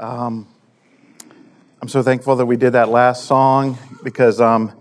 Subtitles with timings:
[0.00, 0.48] Um,
[1.80, 4.72] I'm so thankful that we did that last song because um,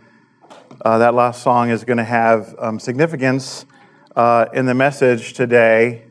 [0.81, 3.67] uh, that last song is going to have um, significance
[4.15, 6.05] uh, in the message today.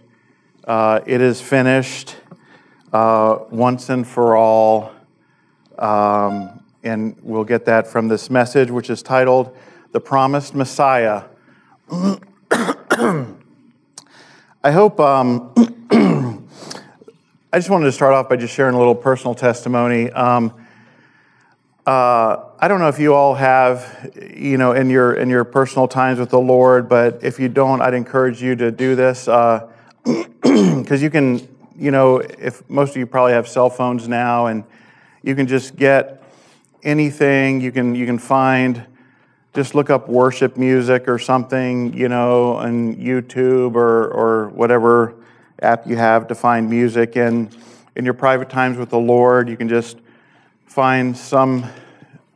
[0.63, 2.15] Uh, it is finished
[2.93, 4.93] uh, once and for all.
[5.79, 9.57] Um, and we'll get that from this message, which is titled
[9.91, 11.25] The Promised Messiah.
[11.91, 12.19] I
[14.71, 15.01] hope.
[17.55, 20.11] I just wanted to start off by just sharing a little personal testimony.
[20.11, 20.55] Um,
[21.87, 25.87] uh, I don't know if you all have, you know, in your in your personal
[25.87, 29.69] times with the Lord, but if you don't, I'd encourage you to do this because
[30.07, 34.65] uh, you can, you know, if most of you probably have cell phones now, and
[35.23, 36.23] you can just get
[36.83, 38.87] anything you can you can find.
[39.53, 45.17] Just look up worship music or something, you know, on YouTube or or whatever
[45.63, 47.17] app you have to find music.
[47.17, 47.57] And
[47.97, 49.99] in your private times with the Lord, you can just
[50.67, 51.65] find some,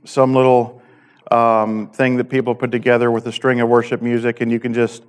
[0.05, 0.83] some little
[1.31, 4.73] um, thing that people put together with a string of worship music, and you can
[4.73, 5.03] just,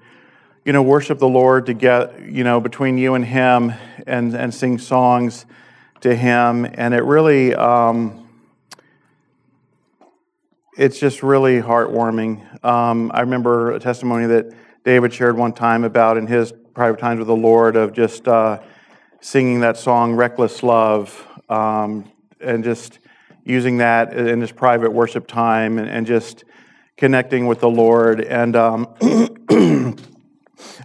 [0.66, 3.74] you know, worship the Lord to get, you know, between you and Him
[4.06, 5.46] and, and sing songs
[6.02, 6.66] to Him.
[6.66, 8.28] And it really, um,
[10.78, 12.64] it's just really heartwarming.
[12.64, 14.54] Um, I remember a testimony that
[14.84, 18.62] David shared one time about in his private times with the Lord of just uh,
[19.20, 23.00] singing that song, Reckless Love, um, and just
[23.44, 26.44] using that in his private worship time and, and just
[26.96, 28.22] connecting with the Lord.
[28.22, 28.94] And um,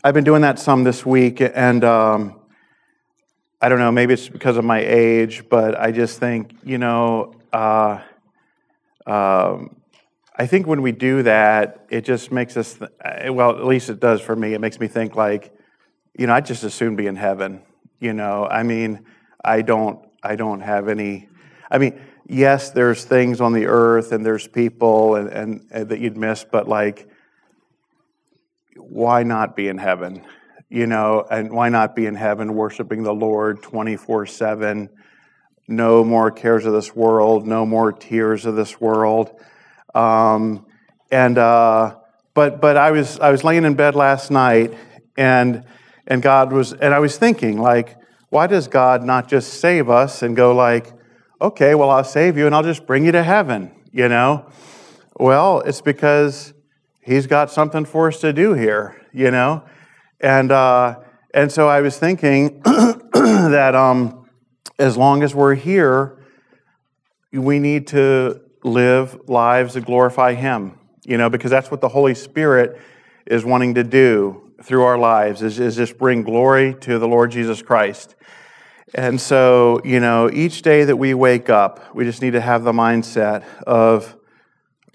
[0.02, 2.40] I've been doing that some this week, and um,
[3.60, 7.34] I don't know, maybe it's because of my age, but I just think, you know,
[7.52, 8.00] uh,
[9.06, 9.76] um,
[10.34, 14.00] I think when we do that, it just makes us, th- well, at least it
[14.00, 14.54] does for me.
[14.54, 15.54] It makes me think like,
[16.16, 17.62] you know, I'd just as soon be in heaven.
[18.00, 19.06] You know, I mean,
[19.44, 21.28] I don't, I don't have any.
[21.70, 26.00] I mean, yes, there's things on the earth and there's people and, and, and that
[26.00, 27.08] you'd miss, but like,
[28.76, 30.24] why not be in heaven?
[30.68, 34.90] You know, and why not be in heaven worshiping the Lord 24 7?
[35.68, 39.40] No more cares of this world, no more tears of this world.
[39.94, 40.66] Um,
[41.10, 41.96] and, uh,
[42.34, 44.74] but, but I was, I was laying in bed last night
[45.16, 45.64] and
[46.06, 47.96] and God was, and I was thinking, like,
[48.30, 50.92] why does God not just save us and go, like,
[51.40, 54.46] okay, well, I'll save you and I'll just bring you to heaven, you know?
[55.16, 56.54] Well, it's because
[57.00, 59.64] He's got something for us to do here, you know?
[60.20, 61.00] And, uh,
[61.34, 64.28] and so I was thinking that um,
[64.78, 66.18] as long as we're here,
[67.32, 72.14] we need to live lives that glorify Him, you know, because that's what the Holy
[72.14, 72.80] Spirit
[73.26, 77.30] is wanting to do through our lives is, is just bring glory to the Lord
[77.30, 78.14] Jesus Christ.
[78.94, 82.62] And so, you know, each day that we wake up, we just need to have
[82.62, 84.16] the mindset of,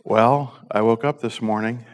[0.04, 1.86] well, I woke up this morning,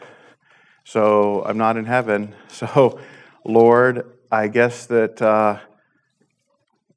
[0.83, 2.35] so I'm not in heaven.
[2.49, 2.99] So,
[3.45, 5.59] Lord, I guess that uh,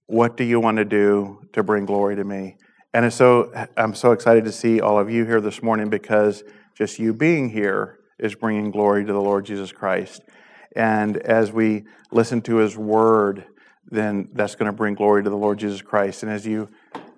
[0.07, 2.57] what do you want to do to bring glory to me?
[2.93, 6.43] And so I'm so excited to see all of you here this morning because
[6.75, 10.23] just you being here is bringing glory to the Lord Jesus Christ.
[10.77, 13.47] And as we listen to his word,
[13.91, 16.23] then that's going to bring glory to the Lord Jesus Christ.
[16.23, 16.69] And as you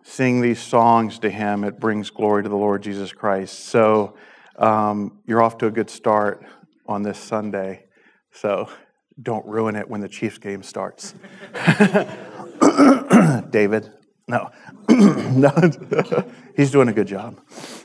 [0.02, 3.58] sing these songs to him, it brings glory to the Lord Jesus Christ.
[3.66, 4.16] So
[4.56, 6.44] um, you're off to a good start
[6.86, 7.84] on this Sunday.
[8.32, 8.68] So
[9.20, 11.14] don't ruin it when the Chiefs game starts.
[13.50, 13.92] David,
[14.28, 14.50] no,
[14.88, 15.50] no,
[16.56, 17.40] he's doing a good job.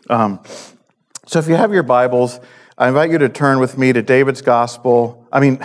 [0.09, 0.39] Um,
[1.25, 2.39] so if you have your Bibles,
[2.75, 5.27] I invite you to turn with me to David's Gospel.
[5.31, 5.59] I mean,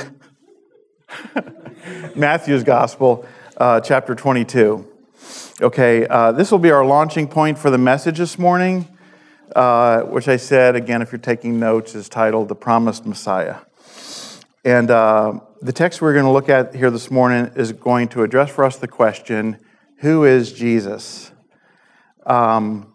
[2.14, 3.26] Matthew's Gospel,
[3.56, 4.86] uh, chapter 22.
[5.62, 8.86] Okay, uh, this will be our launching point for the message this morning,
[9.56, 13.56] uh, which I said, again, if you're taking notes, is titled The Promised Messiah.
[14.66, 18.22] And uh, the text we're going to look at here this morning is going to
[18.22, 19.58] address for us the question
[20.00, 21.32] Who is Jesus?
[22.26, 22.92] Um,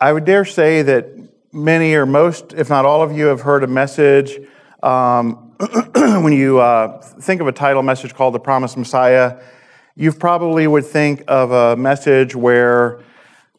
[0.00, 1.19] I would dare say that
[1.52, 4.38] many or most, if not all of you, have heard a message.
[4.82, 5.52] Um,
[5.94, 9.40] when you uh, think of a title message called The Promised Messiah,
[9.96, 13.00] you probably would think of a message where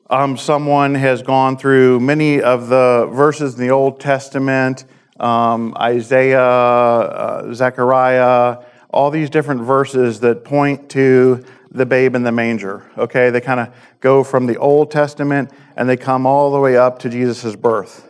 [0.10, 4.86] um, someone has gone through many of the verses in the Old Testament,
[5.20, 12.32] um, Isaiah, uh, Zechariah, all these different verses that point to the babe in the
[12.32, 12.84] manger.
[12.98, 16.78] Okay, they kind of go from the Old Testament and they come all the way
[16.78, 18.08] up to Jesus' birth.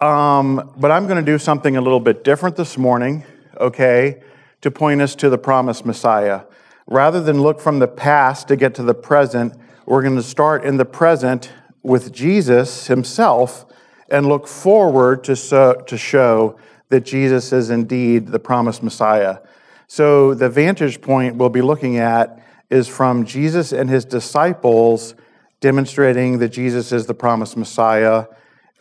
[0.00, 3.24] Um, but I'm going to do something a little bit different this morning,
[3.58, 4.22] okay,
[4.62, 6.42] to point us to the promised Messiah.
[6.86, 9.54] rather than look from the past to get to the present,
[9.86, 11.52] we're going to start in the present
[11.82, 13.64] with Jesus himself
[14.08, 19.38] and look forward to, so, to show that Jesus is indeed the promised Messiah.
[19.86, 25.14] So, the vantage point we'll be looking at is from Jesus and his disciples
[25.60, 28.26] demonstrating that Jesus is the promised Messiah,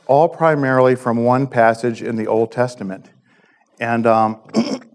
[0.08, 3.10] all primarily from one passage in the Old Testament.
[3.80, 4.42] And um,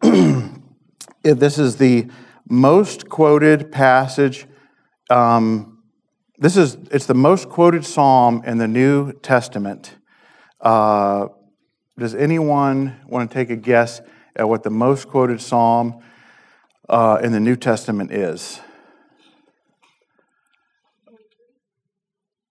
[1.22, 2.08] this is the
[2.48, 4.46] most quoted passage.
[5.10, 5.82] Um,
[6.38, 9.94] this is it's the most quoted psalm in the New Testament.
[10.60, 11.28] Uh,
[11.98, 14.00] does anyone want to take a guess
[14.34, 16.02] at what the most quoted psalm
[16.88, 18.60] uh, in the New Testament is?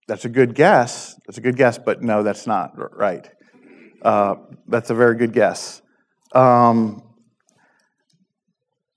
[0.06, 1.18] That's a good guess.
[1.26, 3.28] That's a good guess, but no, that's not right.
[4.02, 4.36] Uh,
[4.68, 5.80] that's a very good guess.
[6.32, 7.02] Um,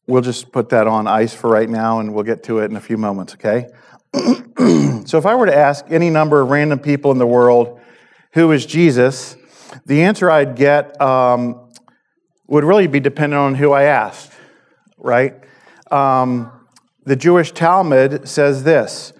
[0.05, 2.75] we'll just put that on ice for right now, and we'll get to it in
[2.75, 3.67] a few moments, okay?
[5.05, 7.79] so, if I were to ask any number of random people in the world,
[8.33, 9.37] who is Jesus,
[9.85, 11.69] the answer I'd get um,
[12.47, 14.31] would really be dependent on who I asked,
[14.97, 15.35] right?
[15.91, 16.51] Um,
[17.05, 19.13] the Jewish Talmud says this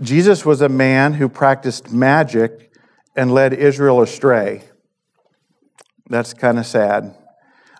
[0.00, 2.72] Jesus was a man who practiced magic
[3.14, 4.62] and led Israel astray.
[6.08, 7.16] That's kind of sad.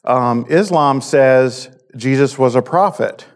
[0.04, 3.26] Um, Islam says Jesus was a prophet.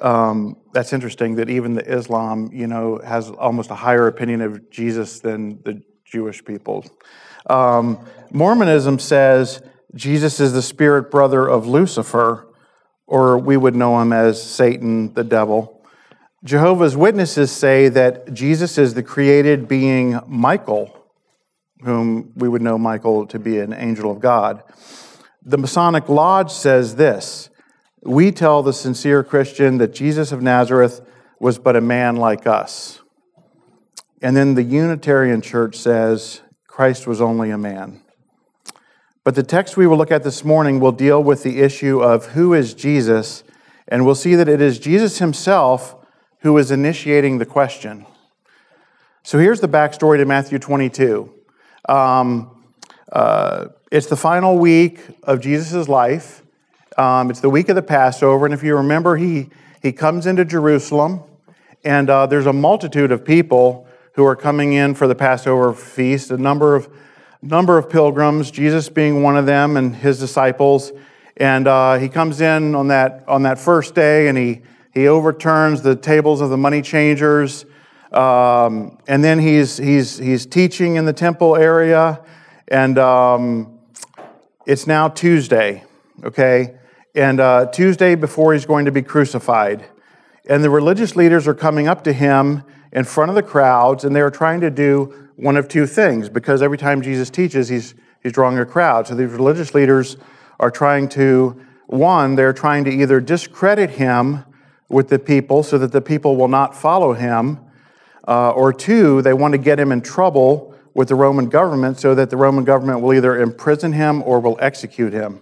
[0.00, 4.70] Um, that's interesting that even the Islam, you know, has almost a higher opinion of
[4.70, 6.84] Jesus than the Jewish people.
[7.48, 9.62] Um, Mormonism says
[9.94, 12.48] Jesus is the spirit brother of Lucifer,
[13.06, 15.79] or we would know him as Satan, the devil.
[16.42, 20.96] Jehovah's Witnesses say that Jesus is the created being Michael,
[21.82, 24.62] whom we would know Michael to be an angel of God.
[25.42, 27.50] The Masonic Lodge says this
[28.02, 31.02] We tell the sincere Christian that Jesus of Nazareth
[31.38, 33.00] was but a man like us.
[34.22, 38.00] And then the Unitarian Church says Christ was only a man.
[39.24, 42.28] But the text we will look at this morning will deal with the issue of
[42.28, 43.44] who is Jesus,
[43.86, 45.96] and we'll see that it is Jesus himself
[46.40, 48.06] who is initiating the question.
[49.22, 51.32] So here's the backstory to Matthew 22.
[51.88, 52.64] Um,
[53.12, 56.42] uh, it's the final week of Jesus' life.
[56.96, 59.50] Um, it's the week of the Passover, and if you remember, he,
[59.82, 61.22] he comes into Jerusalem,
[61.84, 66.30] and uh, there's a multitude of people who are coming in for the Passover feast,
[66.30, 66.88] a number of,
[67.42, 70.92] number of pilgrims, Jesus being one of them, and his disciples.
[71.36, 75.82] And uh, he comes in on that, on that first day, and he he overturns
[75.82, 77.64] the tables of the money changers.
[78.12, 82.20] Um, and then he's, he's, he's teaching in the temple area.
[82.68, 83.78] And um,
[84.66, 85.84] it's now Tuesday,
[86.24, 86.76] okay?
[87.14, 89.84] And uh, Tuesday before he's going to be crucified.
[90.48, 94.14] And the religious leaders are coming up to him in front of the crowds, and
[94.14, 98.32] they're trying to do one of two things because every time Jesus teaches, he's, he's
[98.32, 99.06] drawing a crowd.
[99.06, 100.16] So these religious leaders
[100.58, 104.44] are trying to, one, they're trying to either discredit him
[104.90, 107.58] with the people so that the people will not follow him.
[108.28, 112.14] Uh, or two, they want to get him in trouble with the Roman government so
[112.14, 115.40] that the Roman government will either imprison him or will execute him.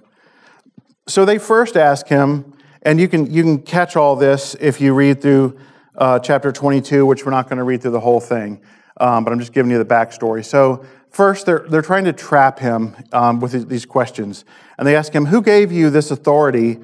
[1.06, 4.94] So they first ask him, and you can, you can catch all this if you
[4.94, 5.58] read through
[5.96, 8.60] uh, chapter 22, which we're not going to read through the whole thing,
[9.00, 10.44] um, but I'm just giving you the backstory.
[10.44, 14.44] So, first, they're, they're trying to trap him um, with these questions.
[14.76, 16.78] And they ask him, Who gave you this authority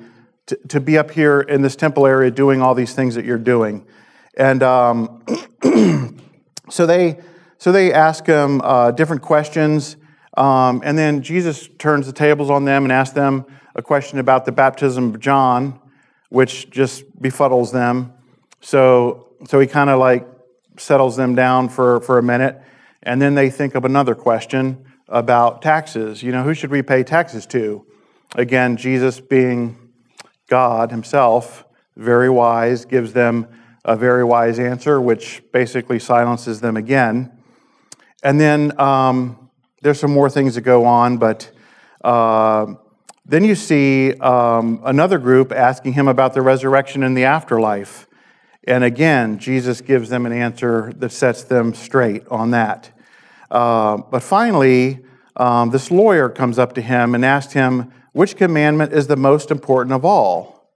[0.47, 3.39] to, to be up here in this temple area doing all these things that you're
[3.39, 3.87] doing.
[4.37, 5.25] And um,
[6.71, 7.21] so they
[7.59, 9.97] so they ask him uh, different questions,
[10.37, 14.45] um, and then Jesus turns the tables on them and asks them a question about
[14.45, 15.81] the baptism of John,
[16.29, 18.13] which just befuddles them.
[18.61, 20.27] So so he kind of like
[20.77, 22.61] settles them down for, for a minute,
[23.03, 26.23] and then they think of another question about taxes.
[26.23, 27.87] You know, who should we pay taxes to?
[28.35, 29.84] Again, Jesus being
[30.47, 31.65] God himself,
[31.97, 33.47] very wise, gives them
[33.85, 37.31] a very wise answer, which basically silences them again.
[38.23, 39.51] And then um,
[39.83, 41.51] there's some more things that go on, but
[42.03, 42.75] uh,
[43.27, 48.07] then you see um, another group asking him about the resurrection and the afterlife.
[48.67, 52.91] And again, Jesus gives them an answer that sets them straight on that.
[53.51, 55.05] Uh, but finally,
[55.37, 59.51] um, this lawyer comes up to him and asks him, which commandment is the most
[59.51, 60.71] important of all?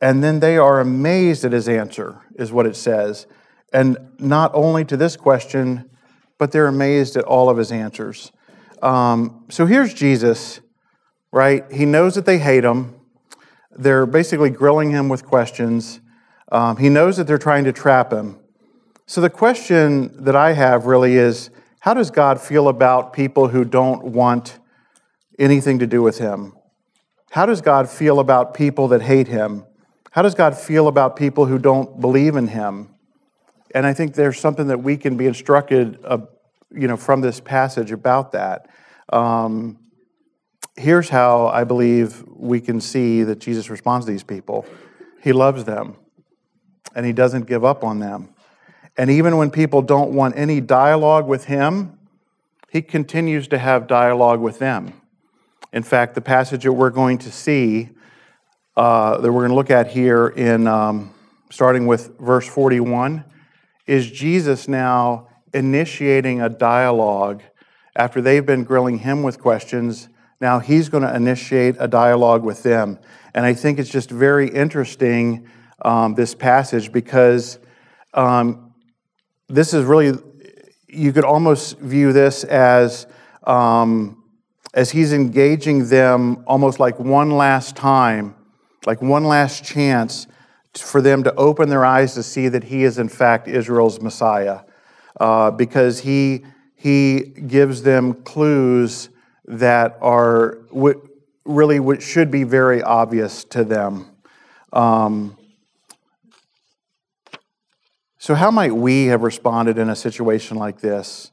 [0.00, 3.26] And then they are amazed at his answer, is what it says.
[3.72, 5.90] And not only to this question,
[6.38, 8.30] but they're amazed at all of his answers.
[8.82, 10.60] Um, so here's Jesus,
[11.32, 11.64] right?
[11.72, 12.94] He knows that they hate him.
[13.76, 16.00] they're basically grilling him with questions.
[16.50, 18.38] Um, he knows that they're trying to trap him.
[19.06, 23.64] So the question that I have really is how does God feel about people who
[23.64, 24.58] don't want
[25.38, 26.57] anything to do with him?
[27.30, 29.64] How does God feel about people that hate him?
[30.10, 32.94] How does God feel about people who don't believe in him?
[33.74, 36.18] And I think there's something that we can be instructed, uh,
[36.70, 38.68] you know, from this passage about that.
[39.10, 39.78] Um,
[40.76, 44.64] here's how I believe we can see that Jesus responds to these people.
[45.22, 45.96] He loves them,
[46.94, 48.34] and he doesn't give up on them.
[48.96, 51.98] And even when people don't want any dialogue with him,
[52.70, 54.97] he continues to have dialogue with them.
[55.72, 57.90] In fact, the passage that we're going to see,
[58.76, 61.14] uh, that we're going to look at here in um,
[61.50, 63.22] starting with verse 41,
[63.86, 67.42] is Jesus now initiating a dialogue
[67.94, 70.08] after they've been grilling him with questions.
[70.40, 72.98] Now he's going to initiate a dialogue with them.
[73.34, 75.48] And I think it's just very interesting,
[75.82, 77.58] um, this passage, because
[78.14, 78.72] um,
[79.48, 80.18] this is really,
[80.88, 83.06] you could almost view this as.
[83.44, 84.17] Um,
[84.74, 88.34] as he's engaging them almost like one last time,
[88.86, 90.26] like one last chance
[90.76, 94.60] for them to open their eyes to see that he is, in fact, Israel's Messiah.
[95.18, 96.44] Uh, because he,
[96.76, 99.08] he gives them clues
[99.46, 100.96] that are what
[101.44, 104.06] really what should be very obvious to them.
[104.72, 105.36] Um,
[108.18, 111.32] so, how might we have responded in a situation like this?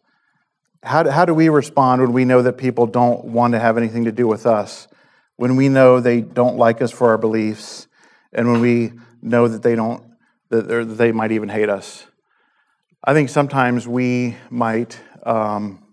[0.85, 3.75] How do, how do we respond when we know that people don't want to have
[3.75, 4.87] anything to do with us?
[5.35, 7.87] When we know they don't like us for our beliefs,
[8.31, 10.03] and when we know that they don't,
[10.49, 12.05] that they might even hate us?
[13.03, 15.83] I think sometimes we might um,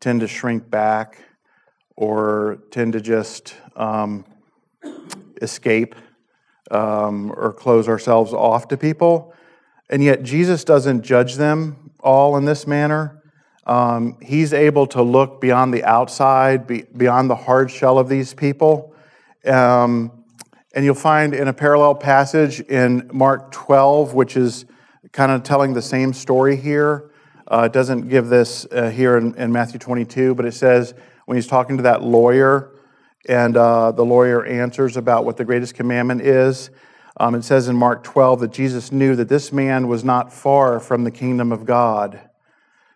[0.00, 1.20] tend to shrink back
[1.96, 4.24] or tend to just um,
[5.40, 5.94] escape
[6.72, 9.32] um, or close ourselves off to people.
[9.88, 13.20] And yet, Jesus doesn't judge them all in this manner.
[13.66, 18.34] Um, he's able to look beyond the outside, be, beyond the hard shell of these
[18.34, 18.94] people.
[19.46, 20.24] Um,
[20.74, 24.66] and you'll find in a parallel passage in Mark 12, which is
[25.12, 27.10] kind of telling the same story here.
[27.46, 30.94] Uh, it doesn't give this uh, here in, in, Matthew 22, but it says
[31.26, 32.70] when he's talking to that lawyer,
[33.28, 36.70] and uh, the lawyer answers about what the greatest commandment is.
[37.16, 40.80] Um, it says in Mark 12 that Jesus knew that this man was not far
[40.80, 42.20] from the kingdom of God.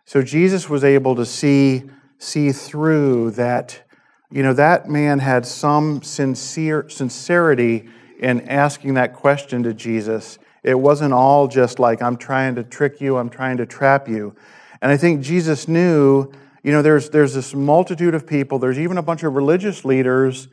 [0.09, 1.83] So Jesus was able to see,
[2.17, 3.83] see through that,
[4.31, 10.39] you know, that man had some sincere sincerity in asking that question to Jesus.
[10.63, 14.35] It wasn't all just like, I'm trying to trick you, I'm trying to trap you.
[14.81, 18.97] And I think Jesus knew, you know, there's, there's this multitude of people, there's even
[18.97, 20.49] a bunch of religious leaders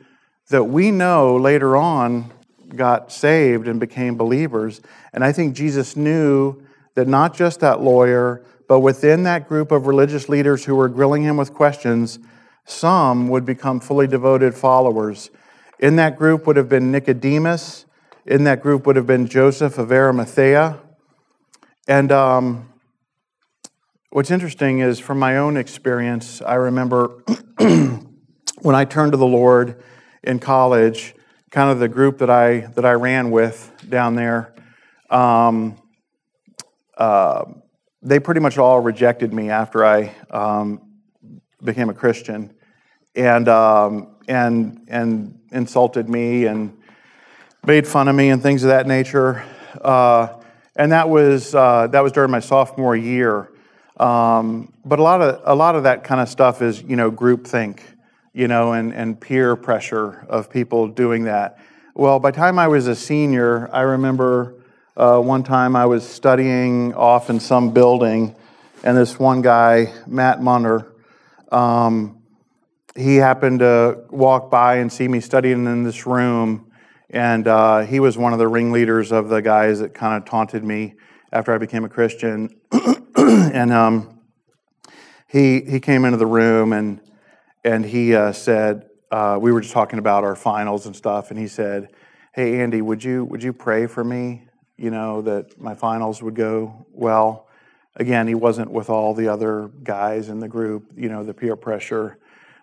[0.50, 2.30] that we know later on
[2.74, 4.82] got saved and became believers.
[5.14, 6.62] And I think Jesus knew
[6.94, 11.22] that not just that lawyer, but within that group of religious leaders who were grilling
[11.22, 12.18] him with questions,
[12.64, 15.30] some would become fully devoted followers.
[15.78, 17.86] In that group would have been Nicodemus.
[18.24, 20.80] In that group would have been Joseph of Arimathea.
[21.86, 22.72] And um,
[24.10, 27.22] what's interesting is from my own experience, I remember
[27.58, 29.82] when I turned to the Lord
[30.24, 31.14] in college,
[31.50, 34.52] kind of the group that I, that I ran with down there.
[35.08, 35.76] Um,
[36.98, 37.44] uh,
[38.06, 40.80] they pretty much all rejected me after I um,
[41.62, 42.54] became a Christian,
[43.16, 46.76] and um, and and insulted me and
[47.66, 49.44] made fun of me and things of that nature.
[49.82, 50.28] Uh,
[50.76, 53.50] and that was uh, that was during my sophomore year.
[53.96, 57.10] Um, but a lot of a lot of that kind of stuff is you know
[57.10, 57.80] groupthink,
[58.32, 61.58] you know, and and peer pressure of people doing that.
[61.94, 64.54] Well, by the time I was a senior, I remember
[64.96, 68.34] uh, one time I was studying off in some building,
[68.82, 70.90] and this one guy, Matt Munner,
[71.52, 72.22] um,
[72.96, 76.72] he happened to walk by and see me studying in this room,
[77.10, 80.64] and uh, he was one of the ringleaders of the guys that kind of taunted
[80.64, 80.94] me
[81.30, 82.58] after I became a Christian.
[83.16, 84.18] and um,
[85.28, 87.02] he he came into the room and
[87.64, 91.38] and he uh, said uh, we were just talking about our finals and stuff, and
[91.38, 91.90] he said,
[92.32, 94.45] "Hey Andy, would you would you pray for me?"
[94.76, 97.48] You know, that my finals would go well.
[97.96, 101.56] Again, he wasn't with all the other guys in the group, you know, the peer
[101.56, 102.18] pressure.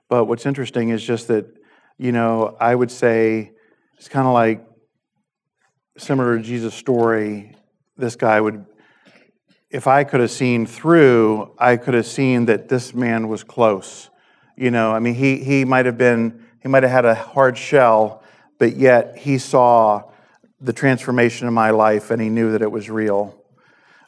[0.10, 1.46] But what's interesting is just that,
[1.98, 3.52] you know, I would say
[3.98, 4.64] it's kind of like
[5.98, 7.56] similar to Jesus' story.
[7.98, 8.66] This guy would,
[9.72, 14.10] if I could have seen through, I could have seen that this man was close.
[14.56, 17.58] You know, I mean, he, he might have been, he might have had a hard
[17.58, 18.24] shell,
[18.60, 20.12] but yet he saw
[20.64, 23.38] the transformation in my life and he knew that it was real.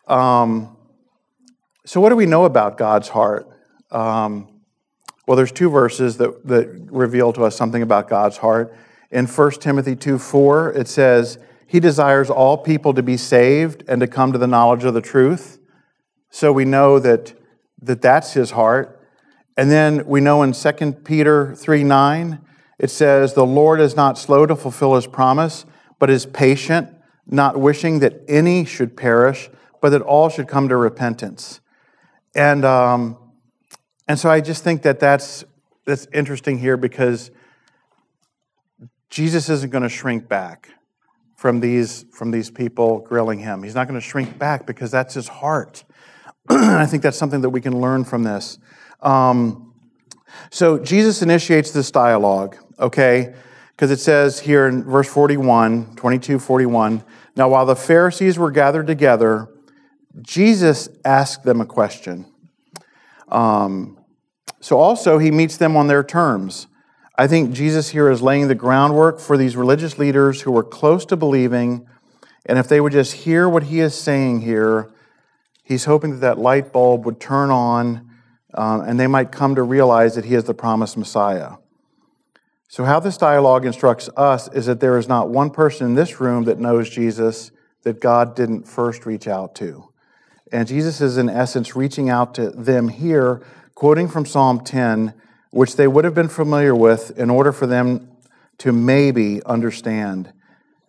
[0.07, 0.75] Um,
[1.85, 3.47] so, what do we know about God's heart?
[3.91, 4.47] Um,
[5.27, 8.75] well, there's two verses that, that reveal to us something about God's heart.
[9.11, 13.99] In 1 Timothy 2 4, it says, He desires all people to be saved and
[14.01, 15.59] to come to the knowledge of the truth.
[16.29, 17.33] So we know that,
[17.81, 18.99] that that's His heart.
[19.57, 22.41] And then we know in 2 Peter 3 9,
[22.77, 25.65] it says, The Lord is not slow to fulfill His promise,
[26.05, 26.87] but is patient,
[27.25, 29.49] not wishing that any should perish,
[29.81, 31.61] but that all should come to repentance.
[32.35, 33.17] And, um,
[34.07, 35.43] and so I just think that that's,
[35.83, 37.31] that's interesting here because
[39.09, 40.69] Jesus isn't going to shrink back
[41.37, 43.63] from these, from these people grilling him.
[43.63, 45.85] He's not going to shrink back because that's his heart.
[46.49, 48.59] I think that's something that we can learn from this.
[49.01, 49.73] Um,
[50.51, 53.33] so Jesus initiates this dialogue, okay?
[53.75, 57.03] Because it says here in verse 41, 22, 41,
[57.35, 59.49] now while the Pharisees were gathered together,
[60.21, 62.25] Jesus asked them a question.
[63.27, 63.99] Um,
[64.61, 66.67] so also, he meets them on their terms.
[67.17, 71.05] I think Jesus here is laying the groundwork for these religious leaders who were close
[71.07, 71.87] to believing,
[72.45, 74.89] and if they would just hear what he is saying here,
[75.63, 78.09] he's hoping that that light bulb would turn on
[78.53, 81.53] um, and they might come to realize that he is the promised Messiah.
[82.75, 86.19] So, how this dialogue instructs us is that there is not one person in this
[86.19, 87.51] room that knows Jesus
[87.83, 89.93] that God didn't first reach out to.
[90.51, 93.41] And Jesus is, in essence, reaching out to them here,
[93.75, 95.13] quoting from Psalm 10
[95.51, 98.09] which they would have been familiar with in order for them
[98.57, 100.33] to maybe understand.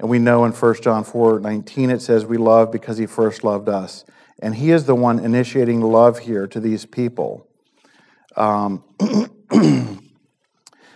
[0.00, 3.44] And we know in 1 John 4 19 it says, We love because he first
[3.44, 4.04] loved us.
[4.40, 7.46] And he is the one initiating love here to these people.
[8.34, 8.82] Um,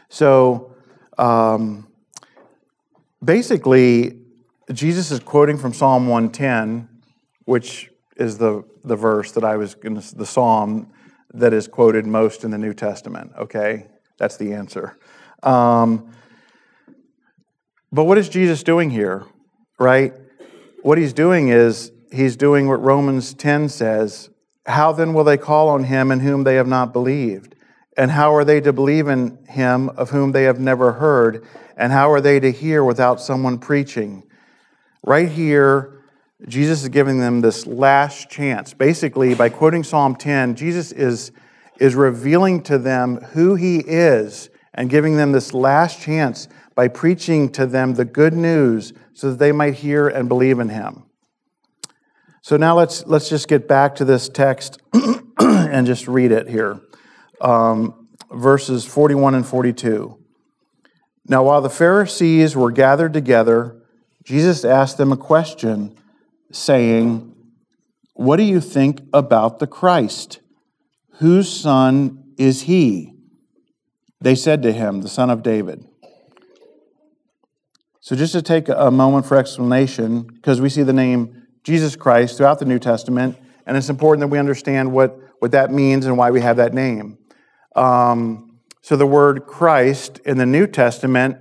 [0.08, 0.69] so
[1.20, 1.86] um,
[3.22, 4.18] basically,
[4.72, 6.88] Jesus is quoting from Psalm 110,
[7.44, 10.90] which is the, the verse that I was going to, the psalm
[11.34, 13.86] that is quoted most in the New Testament, okay?
[14.18, 14.98] That's the answer.
[15.42, 16.10] Um,
[17.92, 19.24] but what is Jesus doing here,
[19.78, 20.14] right?
[20.82, 24.30] What he's doing is he's doing what Romans 10 says
[24.66, 27.54] How then will they call on him in whom they have not believed?
[27.96, 31.44] And how are they to believe in him of whom they have never heard?
[31.76, 34.24] And how are they to hear without someone preaching?
[35.04, 36.02] Right here,
[36.46, 38.72] Jesus is giving them this last chance.
[38.72, 41.32] Basically, by quoting Psalm 10, Jesus is,
[41.78, 47.50] is revealing to them who he is and giving them this last chance by preaching
[47.50, 51.04] to them the good news so that they might hear and believe in him.
[52.42, 54.80] So now let's, let's just get back to this text
[55.38, 56.80] and just read it here.
[57.40, 60.16] Um, verses 41 and 42.
[61.26, 63.80] Now, while the Pharisees were gathered together,
[64.24, 65.96] Jesus asked them a question
[66.52, 67.34] saying,
[68.14, 70.40] What do you think about the Christ?
[71.18, 73.14] Whose son is he?
[74.20, 75.86] They said to him, The son of David.
[78.00, 82.36] So, just to take a moment for explanation, because we see the name Jesus Christ
[82.36, 86.16] throughout the New Testament, and it's important that we understand what, what that means and
[86.16, 87.18] why we have that name.
[87.76, 91.36] Um, so, the word Christ in the New Testament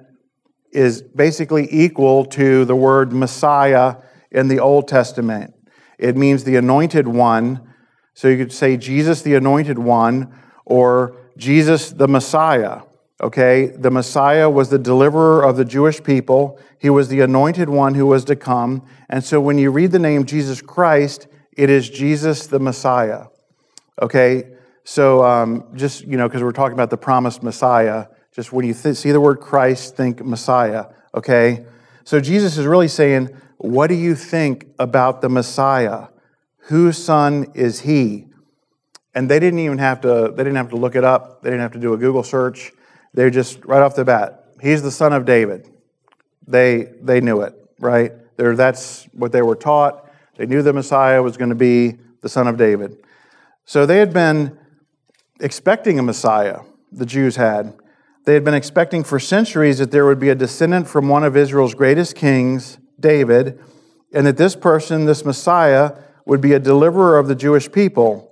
[0.71, 3.95] is basically equal to the word Messiah
[4.31, 5.53] in the Old Testament.
[5.97, 7.73] It means the anointed one.
[8.13, 10.33] So you could say Jesus the anointed one
[10.65, 12.81] or Jesus the Messiah.
[13.21, 16.57] Okay, the Messiah was the deliverer of the Jewish people.
[16.79, 18.85] He was the anointed one who was to come.
[19.09, 23.25] And so when you read the name Jesus Christ, it is Jesus the Messiah.
[24.01, 24.45] Okay,
[24.89, 28.73] so um, just, you know, because we're talking about the promised Messiah, just when you
[28.73, 30.87] th- see the word Christ, think Messiah.
[31.13, 31.63] Okay,
[32.03, 36.07] so Jesus is really saying, what do you think about the Messiah?
[36.69, 38.29] Whose son is he?
[39.13, 41.43] And they didn't even have to, they didn't have to look it up.
[41.43, 42.71] They didn't have to do a Google search.
[43.13, 45.69] They just, right off the bat, he's the son of David.
[46.47, 48.11] They, they knew it, right?
[48.37, 50.09] They're, that's what they were taught.
[50.35, 52.97] They knew the Messiah was going to be the son of David.
[53.65, 54.57] So they had been
[55.39, 57.73] expecting a Messiah, the Jews had.
[58.25, 61.37] They had been expecting for centuries that there would be a descendant from one of
[61.37, 63.59] Israel's greatest kings David,
[64.11, 65.93] and that this person, this Messiah,
[66.25, 68.31] would be a deliverer of the Jewish people,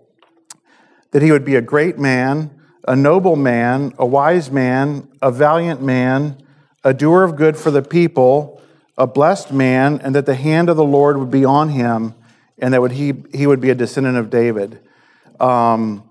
[1.12, 2.52] that he would be a great man,
[2.88, 6.38] a noble man, a wise man, a valiant man,
[6.84, 8.62] a doer of good for the people,
[8.98, 12.14] a blessed man, and that the hand of the Lord would be on him,
[12.60, 14.80] and that would he, he would be a descendant of David.
[15.40, 16.07] Um,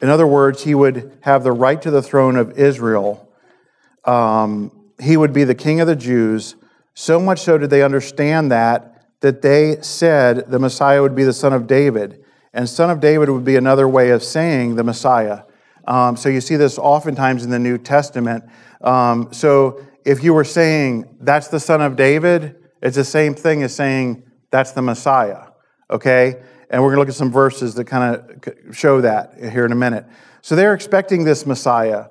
[0.00, 3.28] in other words, he would have the right to the throne of Israel.
[4.04, 6.56] Um, he would be the king of the Jews.
[6.94, 11.32] So much so did they understand that, that they said the Messiah would be the
[11.32, 12.24] son of David.
[12.52, 15.42] And son of David would be another way of saying the Messiah.
[15.86, 18.44] Um, so you see this oftentimes in the New Testament.
[18.80, 23.62] Um, so if you were saying that's the son of David, it's the same thing
[23.62, 25.48] as saying that's the Messiah.
[25.90, 26.42] Okay?
[26.70, 29.72] And we're going to look at some verses that kind of show that here in
[29.72, 30.04] a minute.
[30.42, 32.06] So they're expecting this Messiah.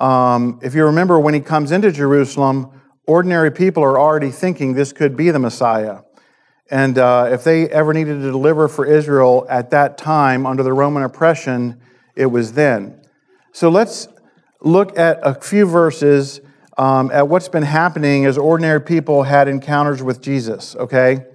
[0.00, 4.92] Um, if you remember, when he comes into Jerusalem, ordinary people are already thinking this
[4.92, 6.00] could be the Messiah.
[6.70, 10.72] And uh, if they ever needed to deliver for Israel at that time under the
[10.72, 11.80] Roman oppression,
[12.16, 13.00] it was then.
[13.52, 14.08] So let's
[14.60, 16.40] look at a few verses
[16.78, 21.26] um, at what's been happening as ordinary people had encounters with Jesus, okay?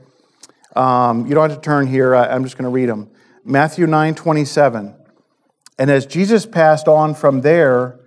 [0.78, 3.10] Um, you don't have to turn here, I'm just going to read them.
[3.44, 4.96] Matthew 9 27.
[5.80, 8.00] And as Jesus passed on from there,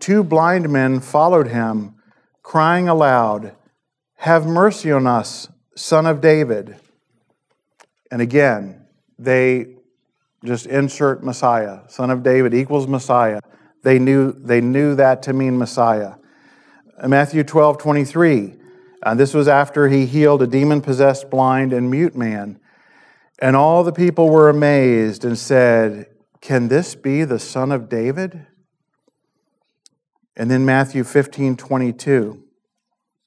[0.00, 1.94] two blind men followed him,
[2.42, 3.54] crying aloud,
[4.16, 6.76] Have mercy on us, son of David.
[8.10, 8.86] And again,
[9.18, 9.76] they
[10.44, 11.80] just insert Messiah.
[11.88, 13.40] Son of David equals Messiah.
[13.84, 16.14] They knew, they knew that to mean Messiah.
[17.06, 18.54] Matthew 12, 23.
[19.06, 22.58] And this was after he healed a demon possessed blind and mute man.
[23.38, 26.08] And all the people were amazed and said,
[26.40, 28.44] Can this be the son of David?
[30.36, 32.42] And then Matthew 15, 22.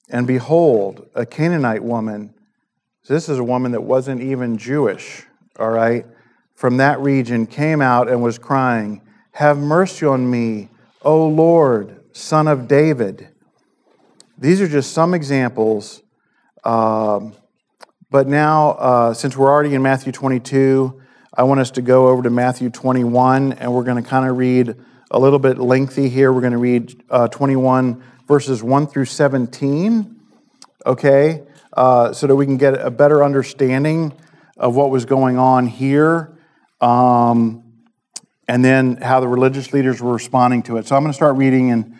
[0.10, 2.34] And behold, a Canaanite woman,
[3.08, 6.06] this is a woman that wasn't even Jewish, all right,
[6.56, 10.68] from that region came out and was crying, Have mercy on me,
[11.04, 13.30] O Lord, son of David.
[14.40, 16.02] These are just some examples.
[16.64, 17.36] Um,
[18.10, 21.02] but now, uh, since we're already in Matthew 22,
[21.34, 24.38] I want us to go over to Matthew 21, and we're going to kind of
[24.38, 24.76] read
[25.12, 26.32] a little bit lengthy here.
[26.32, 30.22] We're going to read uh, 21 verses 1 through 17,
[30.86, 34.14] okay, uh, so that we can get a better understanding
[34.56, 36.34] of what was going on here,
[36.80, 37.62] um,
[38.48, 40.88] and then how the religious leaders were responding to it.
[40.88, 42.00] So I'm going to start reading in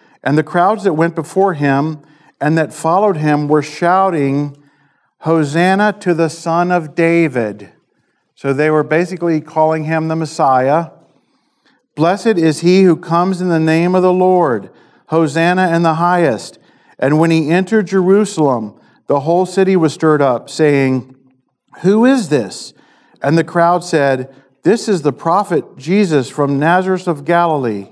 [0.23, 2.01] And the crowds that went before him
[2.39, 4.57] and that followed him were shouting,
[5.19, 7.71] Hosanna to the Son of David.
[8.35, 10.89] So they were basically calling him the Messiah.
[11.95, 14.71] Blessed is he who comes in the name of the Lord.
[15.07, 16.57] Hosanna in the highest.
[16.97, 21.15] And when he entered Jerusalem, the whole city was stirred up, saying,
[21.81, 22.73] Who is this?
[23.21, 27.91] And the crowd said, This is the prophet Jesus from Nazareth of Galilee.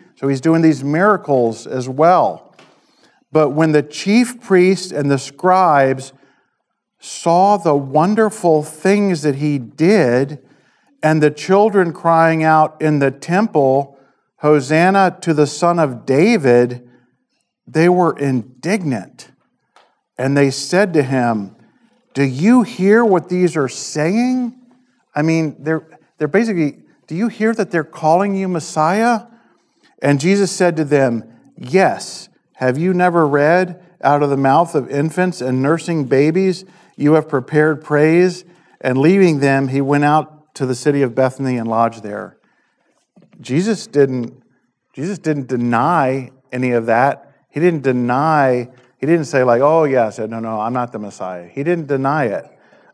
[0.21, 2.55] So he's doing these miracles as well.
[3.31, 6.13] But when the chief priests and the scribes
[6.99, 10.37] saw the wonderful things that he did,
[11.01, 13.97] and the children crying out in the temple,
[14.37, 16.87] Hosanna to the Son of David,
[17.65, 19.31] they were indignant.
[20.19, 21.55] And they said to him,
[22.13, 24.55] Do you hear what these are saying?
[25.15, 29.21] I mean, they're, they're basically, do you hear that they're calling you Messiah?
[30.01, 31.23] And Jesus said to them,
[31.57, 32.29] Yes.
[32.55, 37.27] Have you never read, out of the mouth of infants and nursing babies, you have
[37.27, 38.45] prepared praise.
[38.79, 42.37] And leaving them, he went out to the city of Bethany and lodged there.
[43.39, 44.41] Jesus didn't,
[44.93, 47.33] Jesus didn't deny any of that.
[47.49, 50.91] He didn't deny, He didn't say, like, oh, yeah, I said, no, no, I'm not
[50.91, 51.47] the Messiah.
[51.47, 52.45] He didn't deny it.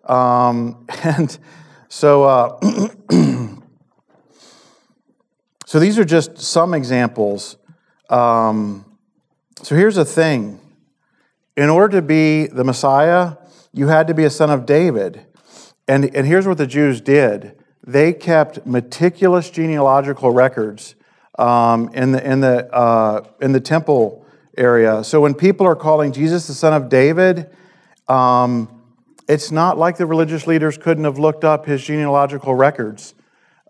[0.10, 1.38] Um, and
[1.90, 2.60] so, uh,
[5.68, 7.58] so these are just some examples.
[8.10, 8.86] Um,
[9.62, 10.62] so here's the thing
[11.58, 13.34] in order to be the Messiah,
[13.74, 15.26] you had to be a son of David.
[15.86, 17.54] And, and here's what the Jews did
[17.86, 20.96] they kept meticulous genealogical records
[21.38, 24.26] um, in, the, in, the, uh, in the temple
[24.58, 25.04] area.
[25.04, 27.54] So when people are calling Jesus the son of David,
[28.08, 28.70] um,
[29.28, 33.14] it's not like the religious leaders couldn't have looked up his genealogical records.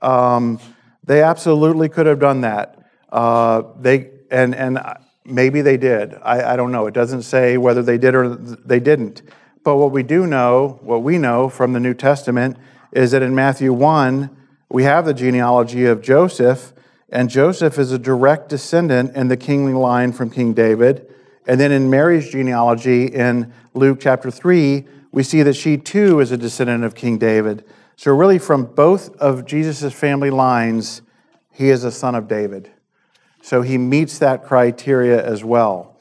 [0.04, 0.60] Um,
[1.08, 2.78] they absolutely could have done that.
[3.10, 4.80] Uh, they and and
[5.26, 6.14] maybe they did.
[6.22, 6.86] I, I don't know.
[6.88, 9.24] It doesn't say whether they did or they didn't.
[9.64, 12.58] But what we do know, what we know from the New Testament,
[12.94, 14.30] is that in Matthew one
[14.70, 16.74] we have the genealogy of Joseph,
[17.10, 21.08] and Joseph is a direct descendant in the kingly line from King David.
[21.46, 26.34] And then in Mary's genealogy in Luke chapter 3, we see that she too is
[26.34, 27.64] a descendant of King David.
[27.98, 31.02] So, really, from both of Jesus' family lines,
[31.52, 32.70] he is a son of David.
[33.42, 35.98] So, he meets that criteria as well.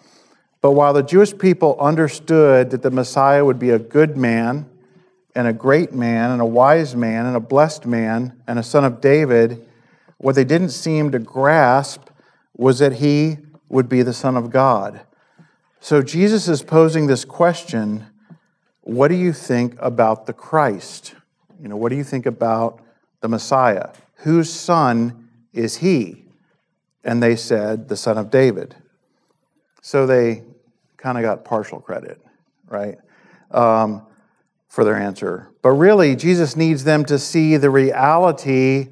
[0.61, 4.69] But while the Jewish people understood that the Messiah would be a good man,
[5.35, 8.85] and a great man, and a wise man, and a blessed man, and a son
[8.85, 9.67] of David,
[10.19, 12.09] what they didn't seem to grasp
[12.55, 13.39] was that he
[13.71, 15.01] would be the Son of God.
[15.81, 18.07] So Jesus is posing this question
[18.83, 21.15] What do you think about the Christ?
[21.61, 22.81] You know, what do you think about
[23.21, 23.91] the Messiah?
[24.17, 26.25] Whose son is he?
[27.05, 28.77] And they said, The son of David.
[29.81, 30.43] So they
[30.97, 32.21] kind of got partial credit,
[32.69, 32.99] right,
[33.53, 34.07] um,
[34.69, 35.51] for their answer.
[35.63, 38.89] But really, Jesus needs them to see the reality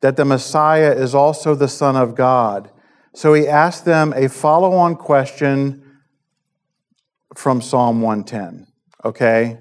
[0.00, 2.70] that the Messiah is also the Son of God.
[3.12, 5.82] So he asked them a follow on question
[7.34, 8.66] from Psalm 110.
[9.04, 9.58] Okay?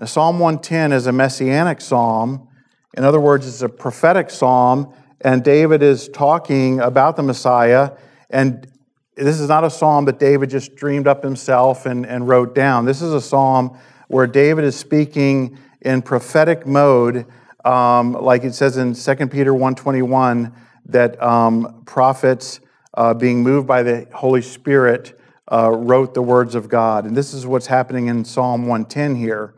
[0.00, 2.48] Now, psalm 110 is a messianic psalm.
[2.96, 7.92] In other words, it's a prophetic psalm, and David is talking about the Messiah.
[8.30, 8.66] And
[9.14, 12.86] this is not a psalm that David just dreamed up himself and, and wrote down.
[12.86, 17.26] This is a psalm where David is speaking in prophetic mode
[17.64, 20.54] um, like it says in 2 Peter 1.21,
[20.86, 22.60] that um, prophets
[22.94, 25.19] uh, being moved by the Holy Spirit
[25.50, 27.04] uh, wrote the words of God.
[27.04, 29.54] And this is what's happening in Psalm 110 here.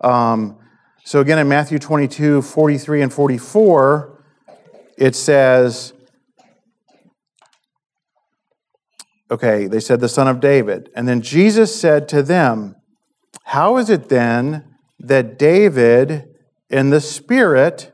[0.00, 0.58] Um,
[1.04, 4.24] so again, in Matthew 22, 43 and 44,
[4.98, 5.92] it says,
[9.30, 10.90] okay, they said the son of David.
[10.94, 12.76] And then Jesus said to them,
[13.44, 14.64] How is it then
[14.98, 16.34] that David
[16.68, 17.92] in the Spirit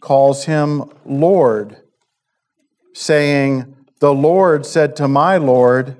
[0.00, 1.76] calls him Lord,
[2.92, 5.96] saying, The Lord said to my Lord,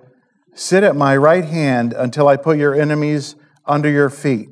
[0.55, 4.51] Sit at my right hand until I put your enemies under your feet.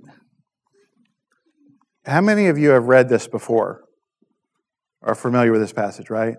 [2.06, 3.84] How many of you have read this before?
[5.02, 6.36] Are familiar with this passage, right?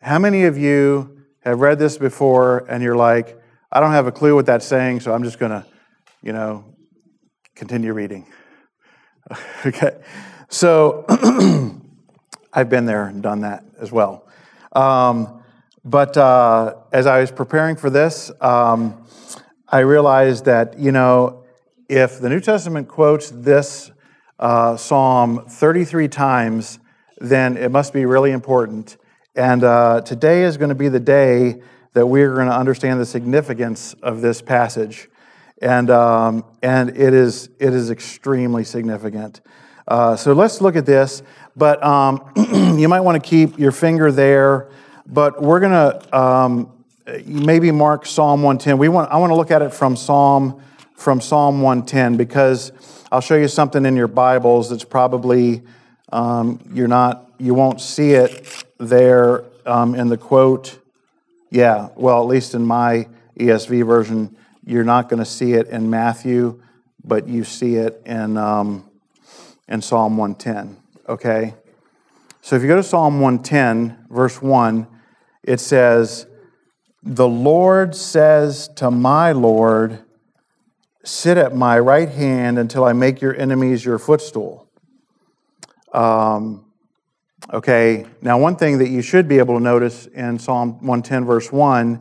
[0.00, 3.38] How many of you have read this before and you're like,
[3.70, 5.66] I don't have a clue what that's saying, so I'm just going to,
[6.22, 6.76] you know,
[7.54, 8.26] continue reading?
[9.66, 9.98] okay.
[10.48, 11.04] So
[12.52, 14.28] I've been there and done that as well.
[14.72, 15.43] Um,
[15.84, 19.06] but uh, as I was preparing for this, um,
[19.68, 21.44] I realized that, you know,
[21.88, 23.90] if the New Testament quotes this
[24.38, 26.78] uh, psalm 33 times,
[27.18, 28.96] then it must be really important.
[29.34, 31.60] And uh, today is going to be the day
[31.92, 35.08] that we're going to understand the significance of this passage
[35.64, 39.40] and um, and it is it is extremely significant.
[39.86, 41.22] Uh, so let's look at this.
[41.56, 42.30] But um,
[42.78, 44.70] you might want to keep your finger there.
[45.06, 46.72] But we're gonna um,
[47.24, 48.78] maybe mark Psalm 110.
[48.78, 50.62] We want I want to look at it from Psalm
[50.96, 52.72] from Psalm 110 because
[53.12, 55.62] I'll show you something in your Bibles that's probably
[56.12, 60.78] um, you're not you won't see it there um, in the quote.
[61.50, 64.36] Yeah, well, at least in my ESV version
[64.66, 66.62] you're not going to see it in Matthew,
[67.04, 68.88] but you see it in, um,
[69.68, 70.76] in Psalm 110.
[71.08, 71.54] Okay?
[72.40, 74.86] So if you go to Psalm 110, verse 1,
[75.44, 76.26] it says,
[77.02, 80.00] The Lord says to my Lord,
[81.04, 84.66] Sit at my right hand until I make your enemies your footstool.
[85.92, 86.64] Um,
[87.52, 91.52] okay, now one thing that you should be able to notice in Psalm 110, verse
[91.52, 92.00] 1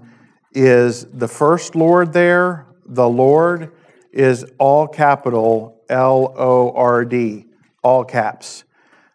[0.53, 3.73] is the first Lord there, the Lord,
[4.13, 7.47] is all capital L O R D,
[7.83, 8.63] all caps.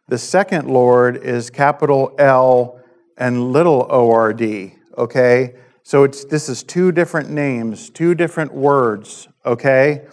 [0.09, 2.78] The second Lord is capital L
[3.19, 5.55] and little O R D, okay?
[5.83, 10.07] So it's, this is two different names, two different words, okay?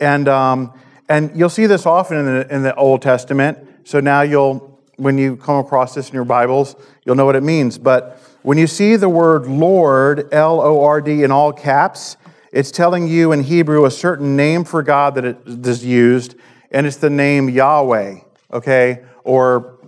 [0.00, 0.72] And, um,
[1.08, 3.58] and you'll see this often in the, in the Old Testament.
[3.84, 7.42] So now you'll, when you come across this in your Bibles, you'll know what it
[7.42, 7.78] means.
[7.78, 12.16] But when you see the word Lord, L O R D, in all caps,
[12.52, 16.36] it's telling you in Hebrew a certain name for God that is used,
[16.70, 18.20] and it's the name Yahweh,
[18.52, 19.80] okay, or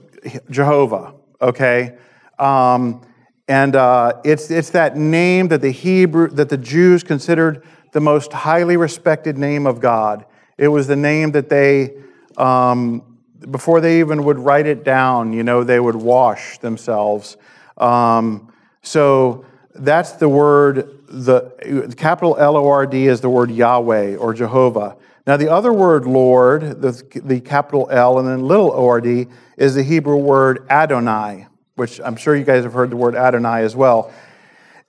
[0.51, 1.97] Jehovah, okay.
[2.39, 3.03] Um,
[3.49, 8.33] and uh, it's, it's that name that the Hebrew, that the Jews considered the most
[8.33, 10.27] highly respected name of God.
[10.59, 11.97] It was the name that they,
[12.37, 13.19] um,
[13.51, 17.37] before they even would write it down, you know, they would wash themselves.
[17.77, 19.45] Um, so
[19.75, 24.97] that's the word, the capital L O R D is the word Yahweh or Jehovah.
[25.27, 29.27] Now, the other word Lord, the, the capital L and then little O R D,
[29.57, 31.47] is the Hebrew word Adonai
[31.77, 34.13] which I'm sure you guys have heard the word Adonai as well.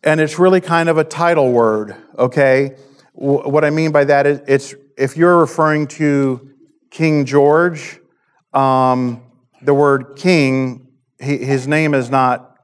[0.04, 2.76] And it's really kind of a title word, okay?
[3.14, 6.50] What I mean by that is it's if you're referring to
[6.90, 8.00] King George,
[8.54, 9.22] um,
[9.62, 10.88] the word king,
[11.20, 12.58] he, his name is not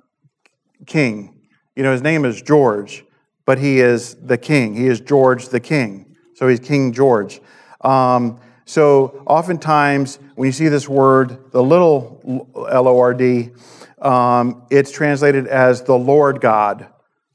[0.85, 1.41] king.
[1.75, 3.03] You know, his name is George,
[3.45, 4.75] but he is the king.
[4.75, 6.15] He is George the king.
[6.35, 7.41] So he's King George.
[7.81, 13.51] Um, so oftentimes when you see this word, the little L O R D,
[14.03, 16.87] um, it's translated as the Lord God,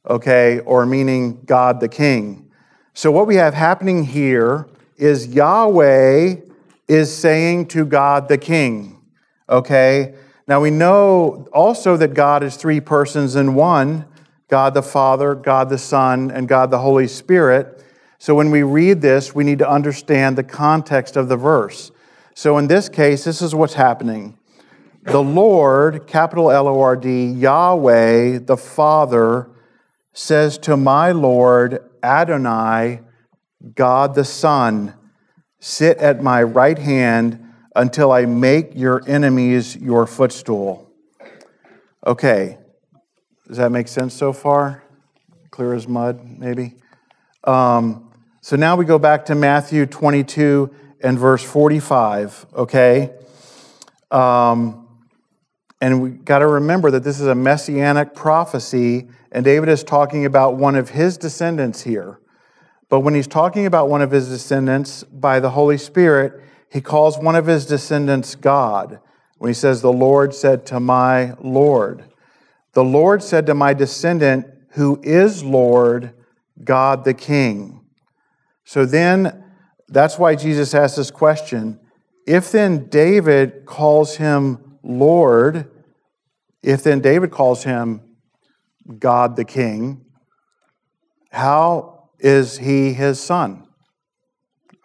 [0.09, 2.51] okay, or meaning God the King.
[2.93, 6.37] So, what we have happening here is Yahweh
[6.87, 9.01] is saying to God the King,
[9.49, 10.15] okay?
[10.47, 14.05] Now, we know also that God is three persons in one
[14.49, 17.85] God the Father, God the Son, and God the Holy Spirit.
[18.19, 21.93] So, when we read this, we need to understand the context of the verse.
[22.35, 24.38] So, in this case, this is what's happening
[25.03, 29.51] the Lord, capital L O R D, Yahweh, the Father,
[30.13, 33.01] says to my Lord, Adonai,
[33.75, 34.95] God the Son,
[35.61, 40.91] sit at my right hand until I make your enemies your footstool.
[42.07, 42.59] Okay,
[43.47, 44.83] does that make sense so far?
[45.51, 46.75] Clear as mud, maybe?
[47.45, 53.11] Um, so now we go back to Matthew 22 and verse 45, okay?
[54.11, 54.88] Um,
[55.81, 60.25] and we got to remember that this is a messianic prophecy, and David is talking
[60.25, 62.21] about one of his descendants here.
[62.89, 67.19] But when he's talking about one of his descendants by the Holy Spirit, he calls
[67.19, 69.01] one of his descendants God.
[69.37, 72.05] When he says, The Lord said to my Lord,
[72.73, 76.13] the Lord said to my descendant, who is Lord,
[76.63, 77.81] God the King.
[78.65, 79.45] So then,
[79.89, 81.81] that's why Jesus asked this question.
[82.27, 85.71] If then David calls him Lord,
[86.63, 88.01] if then David calls him
[88.99, 90.05] God the King,
[91.31, 93.69] how is he his son?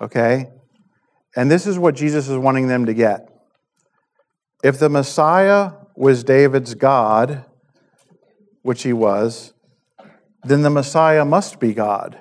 [0.02, 0.52] Okay?
[1.36, 3.30] And this is what Jesus is wanting them to get.
[4.62, 7.46] If the Messiah was David's God,
[8.62, 9.54] which he was,
[10.44, 12.20] then the Messiah must be God.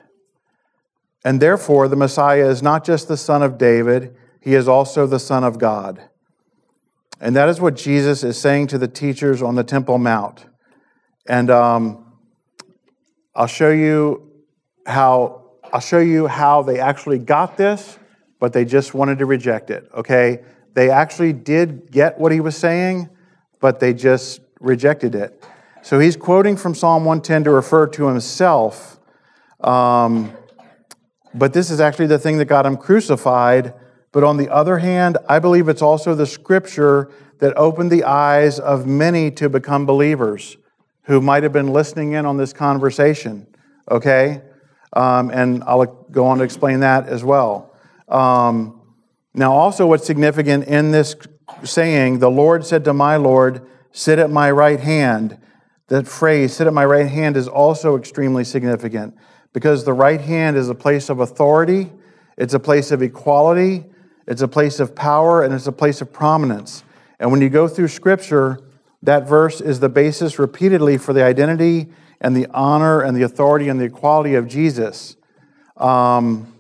[1.25, 5.19] And therefore, the Messiah is not just the son of David, he is also the
[5.19, 6.09] son of God.
[7.23, 10.45] And that is what Jesus is saying to the teachers on the Temple Mount.
[11.29, 12.13] And um,
[13.33, 14.29] I'll show you
[14.87, 17.97] how I'll show you how they actually got this,
[18.41, 19.89] but they just wanted to reject it.
[19.95, 20.41] Okay,
[20.75, 23.09] they actually did get what he was saying,
[23.61, 25.47] but they just rejected it.
[25.83, 28.99] So he's quoting from Psalm 110 to refer to himself.
[29.61, 30.33] Um,
[31.33, 33.75] but this is actually the thing that got him crucified
[34.13, 38.61] but on the other hand, I believe it's also the scripture that opened the eyes
[38.61, 40.57] of many to become believers
[41.05, 43.47] who might have been listening in on this conversation.
[43.91, 44.43] Okay?
[44.93, 47.75] Um, and I'll go on to explain that as well.
[48.09, 48.81] Um,
[49.35, 51.17] now, also, what's significant in this
[51.65, 55.39] saying, the Lord said to my Lord, Sit at my right hand.
[55.89, 59.15] That phrase, sit at my right hand, is also extremely significant
[59.53, 61.93] because the right hand is a place of authority,
[62.39, 63.85] it's a place of equality,
[64.27, 66.85] it's a place of power and it's a place of prominence.
[67.19, 68.61] And when you go through Scripture,
[69.03, 71.89] that verse is the basis repeatedly for the identity
[72.21, 75.17] and the honor and the authority and the equality of Jesus.
[75.77, 76.53] Um,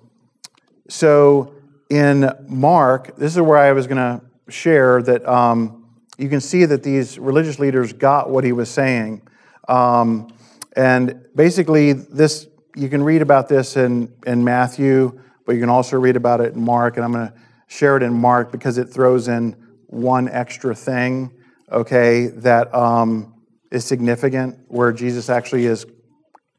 [0.88, 1.54] so
[1.88, 5.86] in Mark, this is where I was going to share that um,
[6.18, 9.22] you can see that these religious leaders got what he was saying.
[9.68, 10.32] Um,
[10.74, 15.98] and basically, this you can read about this in, in Matthew, but you can also
[15.98, 16.96] read about it in Mark.
[16.96, 17.34] And I'm going to
[17.72, 19.56] share it in Mark because it throws in
[19.86, 21.32] one extra thing,
[21.70, 25.86] okay, that um, is significant, where Jesus actually is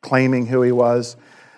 [0.01, 1.15] claiming who he was.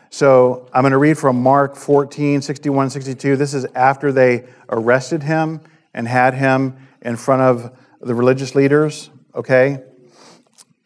[0.10, 3.38] So I'm going to read from Mark 14, 61, 62.
[3.38, 5.62] This is after they arrested him
[5.93, 9.82] and had him in front of the religious leaders, okay?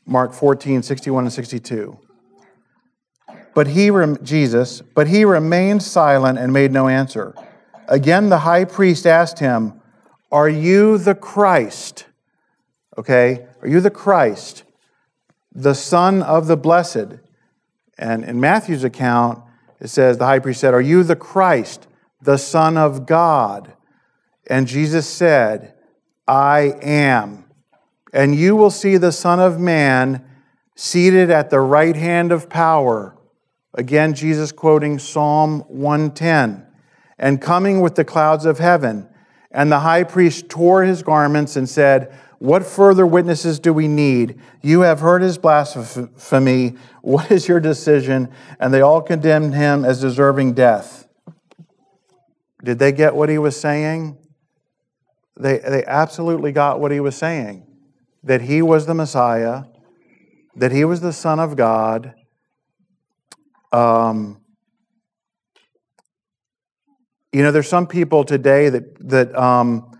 [0.05, 1.97] Mark 14, 61 and 62.
[3.55, 3.89] But he,
[4.21, 7.33] Jesus, but he remained silent and made no answer.
[7.89, 9.81] Again, the high priest asked him,
[10.31, 12.05] Are you the Christ?
[12.97, 14.63] Okay, are you the Christ,
[15.53, 17.19] the Son of the Blessed?
[17.97, 19.43] And in Matthew's account,
[19.81, 21.87] it says, The high priest said, Are you the Christ,
[22.21, 23.73] the Son of God?
[24.47, 25.73] And Jesus said,
[26.27, 27.49] I am
[28.13, 30.25] and you will see the Son of Man
[30.75, 33.15] seated at the right hand of power.
[33.73, 36.65] Again, Jesus quoting Psalm 110
[37.19, 39.07] and coming with the clouds of heaven.
[39.51, 44.39] And the high priest tore his garments and said, What further witnesses do we need?
[44.61, 46.75] You have heard his blasphemy.
[47.01, 48.29] What is your decision?
[48.59, 51.07] And they all condemned him as deserving death.
[52.63, 54.17] Did they get what he was saying?
[55.37, 57.65] They, they absolutely got what he was saying
[58.23, 59.63] that he was the Messiah,
[60.55, 62.13] that he was the Son of God.
[63.71, 64.41] Um,
[67.31, 69.91] you know, there's some people today that that um,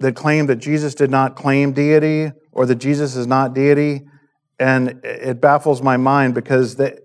[0.00, 4.02] that claim that Jesus did not claim deity or that Jesus is not deity,
[4.58, 6.98] and it baffles my mind because they,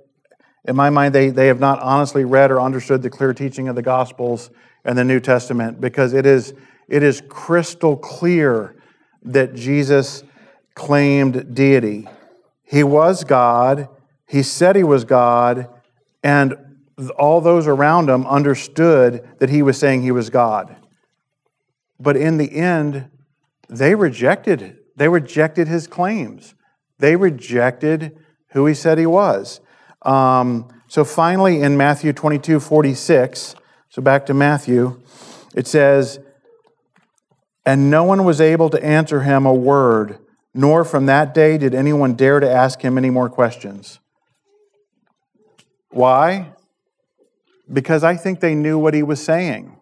[0.65, 3.75] in my mind they, they have not honestly read or understood the clear teaching of
[3.75, 4.49] the Gospels
[4.83, 6.53] and the New Testament because it is
[6.87, 8.75] it is crystal clear
[9.23, 10.23] that Jesus
[10.73, 12.07] claimed deity.
[12.63, 13.87] He was God,
[14.27, 15.69] he said he was God,
[16.23, 16.55] and
[17.17, 20.75] all those around him understood that he was saying he was God.
[21.99, 23.09] But in the end,
[23.69, 26.53] they rejected they rejected his claims.
[26.99, 28.17] They rejected
[28.49, 29.61] who he said he was.
[30.01, 33.55] Um, so finally, in Matthew 22 46,
[33.89, 35.01] so back to Matthew,
[35.55, 36.19] it says,
[37.65, 40.19] and no one was able to answer him a word,
[40.53, 43.99] nor from that day did anyone dare to ask him any more questions.
[45.91, 46.51] Why?
[47.71, 49.77] Because I think they knew what he was saying.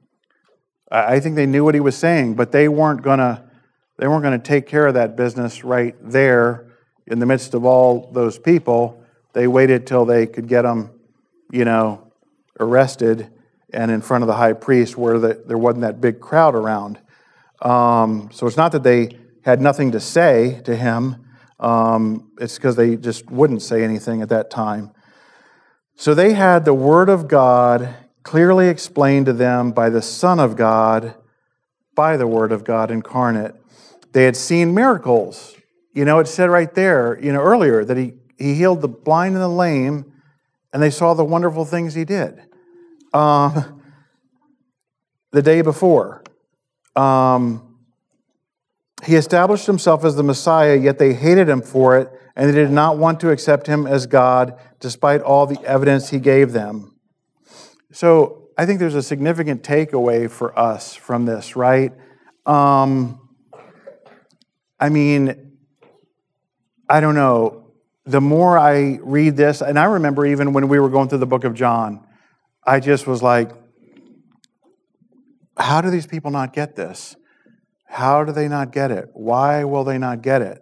[0.90, 3.44] I think they knew what he was saying, but they weren't gonna
[3.98, 6.68] they weren't gonna take care of that business right there
[7.08, 9.04] in the midst of all those people.
[9.34, 10.92] They waited till they could get him,
[11.52, 12.12] you know,
[12.60, 13.30] arrested
[13.74, 17.00] and in front of the high priest where the, there wasn't that big crowd around.
[17.62, 21.16] Um, so it's not that they had nothing to say to him,
[21.60, 24.92] um, it's because they just wouldn't say anything at that time.
[26.00, 30.56] So they had the Word of God clearly explained to them by the Son of
[30.56, 31.16] God,
[31.96, 33.56] by the Word of God incarnate.
[34.12, 35.56] They had seen miracles.
[35.94, 39.34] You know, it said right there, you know, earlier that he, he healed the blind
[39.34, 40.14] and the lame,
[40.72, 42.44] and they saw the wonderful things he did.
[43.12, 43.82] Um,
[45.32, 46.24] the day before,
[46.96, 47.76] um,
[49.04, 52.70] he established himself as the Messiah, yet they hated him for it, and they did
[52.70, 56.96] not want to accept him as God, despite all the evidence he gave them.
[57.92, 61.94] So I think there's a significant takeaway for us from this, right?
[62.46, 63.20] Um,
[64.80, 65.58] I mean,
[66.90, 67.74] I don't know.
[68.06, 71.28] The more I read this, and I remember even when we were going through the
[71.28, 72.08] book of John,
[72.64, 73.52] I just was like,
[75.58, 77.16] how do these people not get this?
[77.86, 79.10] How do they not get it?
[79.14, 80.62] Why will they not get it?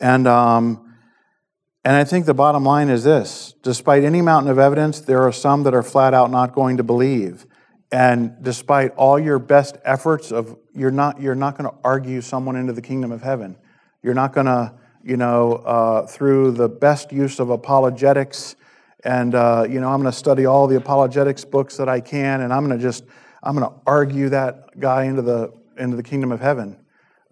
[0.00, 0.91] And, um,
[1.84, 5.32] and I think the bottom line is this despite any mountain of evidence, there are
[5.32, 7.46] some that are flat out not going to believe.
[7.90, 12.56] And despite all your best efforts of you're not you're not going to argue someone
[12.56, 13.56] into the kingdom of heaven.
[14.02, 18.54] You're not going to you know uh, through the best use of apologetics
[19.04, 22.42] and uh, you know I'm going to study all the apologetics books that I can
[22.42, 23.04] and I'm going to just
[23.42, 26.78] I'm going to argue that guy into the into the kingdom of heaven.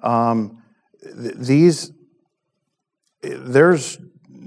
[0.03, 0.63] Um,
[1.03, 1.93] th- these
[3.23, 3.99] there's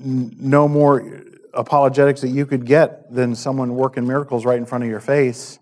[0.03, 1.23] no more
[1.53, 5.59] apologetics that you could get than someone working miracles right in front of your face,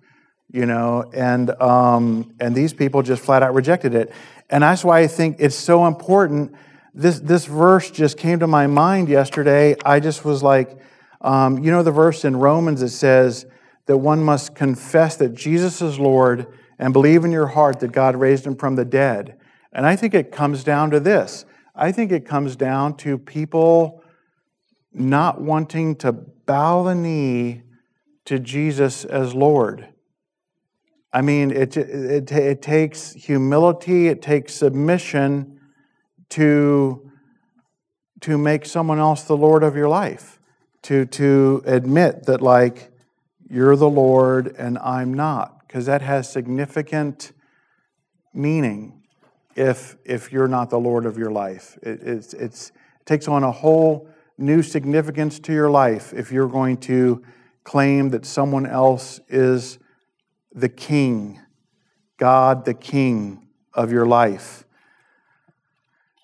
[0.52, 1.10] you know.
[1.14, 4.12] And um, and these people just flat out rejected it,
[4.50, 6.54] and that's why I think it's so important.
[6.94, 9.76] This this verse just came to my mind yesterday.
[9.86, 10.78] I just was like,
[11.22, 13.46] um, you know, the verse in Romans that says
[13.86, 16.48] that one must confess that Jesus is Lord
[16.80, 19.38] and believe in your heart that God raised him from the dead.
[19.74, 24.01] And I think it comes down to this I think it comes down to people
[24.94, 27.64] not wanting to bow the knee
[28.26, 29.88] to Jesus as Lord.
[31.14, 35.60] I mean, it, it, it takes humility, it takes submission
[36.30, 37.12] to,
[38.22, 40.40] to make someone else the Lord of your life,
[40.84, 42.92] to, to admit that, like,
[43.50, 47.34] you're the Lord and I'm not, because that has significant
[48.34, 49.04] meaning
[49.56, 51.78] if, if you're not the Lord of your life.
[51.84, 56.48] It, it's, it's, it takes on a whole new significance to your life if you're
[56.48, 57.24] going to
[57.64, 59.78] claim that someone else is
[60.54, 61.40] the king,
[62.18, 64.66] God the king of your life.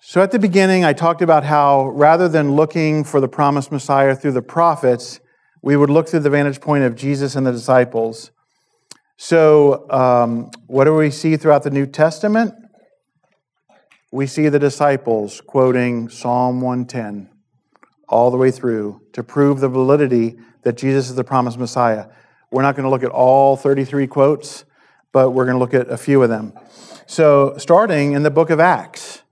[0.00, 4.16] So at the beginning, I talked about how rather than looking for the promised Messiah
[4.16, 5.20] through the prophets,
[5.62, 8.30] we would look through the vantage point of Jesus and the disciples.
[9.16, 12.54] So, um, what do we see throughout the New Testament?
[14.12, 17.28] We see the disciples quoting Psalm 110
[18.08, 22.06] all the way through to prove the validity that Jesus is the promised Messiah.
[22.50, 24.64] We're not going to look at all 33 quotes,
[25.12, 26.52] but we're going to look at a few of them.
[27.06, 29.22] So, starting in the book of Acts,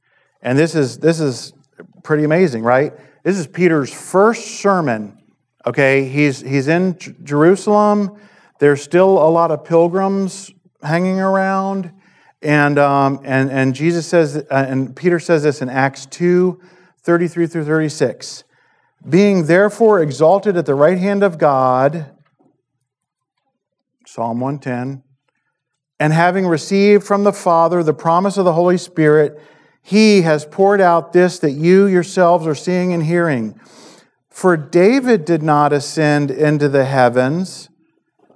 [0.42, 1.52] and this is this is
[2.02, 2.92] pretty amazing, right?
[3.22, 5.18] This is Peter's first sermon.
[5.66, 8.18] Okay, he's he's in J- Jerusalem.
[8.60, 10.50] There's still a lot of pilgrims
[10.82, 11.92] hanging around,
[12.40, 16.60] and um, and and Jesus says, uh, and Peter says this in Acts 2,
[17.02, 18.44] 33 through 36.
[19.08, 22.10] Being therefore exalted at the right hand of God,
[24.04, 25.04] Psalm 110,
[26.00, 29.40] and having received from the Father the promise of the Holy Spirit,
[29.82, 33.58] he has poured out this that you yourselves are seeing and hearing.
[34.28, 37.68] For David did not ascend into the heavens,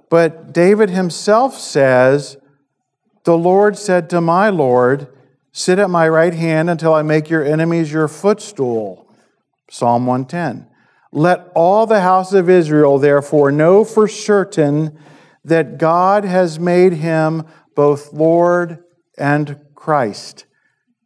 [0.09, 2.37] but David himself says,
[3.25, 5.07] The Lord said to my Lord,
[5.51, 9.00] Sit at my right hand until I make your enemies your footstool.
[9.71, 10.67] Psalm 110.
[11.13, 14.99] Let all the house of Israel therefore know for certain
[15.45, 18.83] that God has made him both Lord
[19.17, 20.45] and Christ,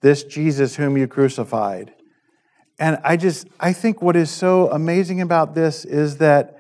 [0.02, 1.94] this Jesus whom you crucified.
[2.80, 6.60] And I just, I think what is so amazing about this is that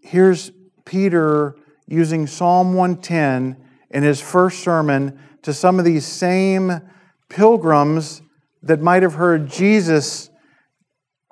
[0.00, 0.50] here's
[0.86, 1.54] Peter
[1.86, 6.80] using Psalm 110 in his first sermon to some of these same
[7.28, 8.22] pilgrims
[8.62, 10.30] that might have heard Jesus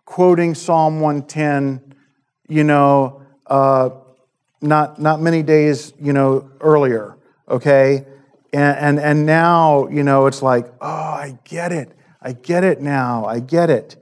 [0.04, 1.94] quoting Psalm 110,
[2.48, 3.90] you know, uh,
[4.60, 7.16] not, not many days, you know, earlier,
[7.48, 8.06] okay?
[8.52, 11.90] And, and, and now, you know, it's like, oh, I get it.
[12.22, 13.26] I get it now.
[13.26, 13.96] I get it.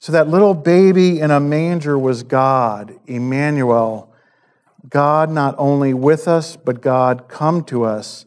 [0.00, 4.12] So that little baby in a manger was God, Emmanuel.
[4.88, 8.26] God not only with us, but God come to us.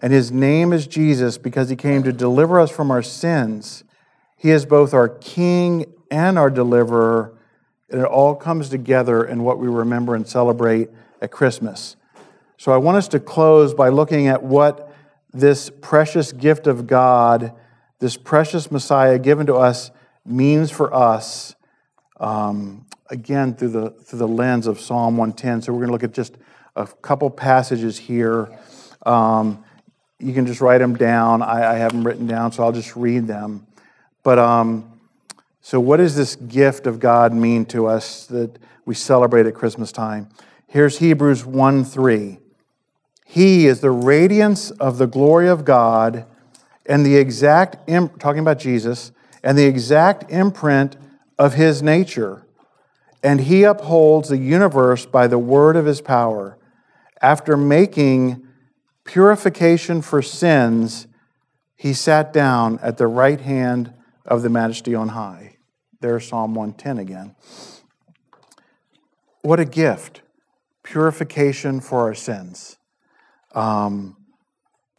[0.00, 3.84] And his name is Jesus because he came to deliver us from our sins.
[4.36, 7.32] He is both our King and our deliverer.
[7.90, 10.90] And it all comes together in what we remember and celebrate
[11.20, 11.96] at Christmas.
[12.58, 14.92] So I want us to close by looking at what
[15.32, 17.52] this precious gift of God,
[17.98, 19.90] this precious Messiah given to us,
[20.24, 21.56] means for us.
[22.20, 25.62] Um, again, through the through the lens of Psalm 110.
[25.62, 26.36] So we're going to look at just
[26.76, 28.56] a couple passages here.
[29.04, 29.64] Um,
[30.18, 31.42] you can just write them down.
[31.42, 33.66] I, I, have them written down, so I'll just read them.
[34.22, 34.91] But um,
[35.64, 39.92] so, what does this gift of God mean to us that we celebrate at Christmas
[39.92, 40.28] time?
[40.66, 42.38] Here's Hebrews 1 3.
[43.24, 46.26] He is the radiance of the glory of God
[46.84, 49.12] and the exact, imp- talking about Jesus,
[49.44, 50.96] and the exact imprint
[51.38, 52.44] of his nature.
[53.22, 56.58] And he upholds the universe by the word of his power.
[57.20, 58.44] After making
[59.04, 61.06] purification for sins,
[61.76, 63.94] he sat down at the right hand
[64.26, 65.51] of the majesty on high.
[66.02, 67.36] There's Psalm 110 again.
[69.42, 70.22] What a gift.
[70.82, 72.76] Purification for our sins.
[73.54, 74.16] Um,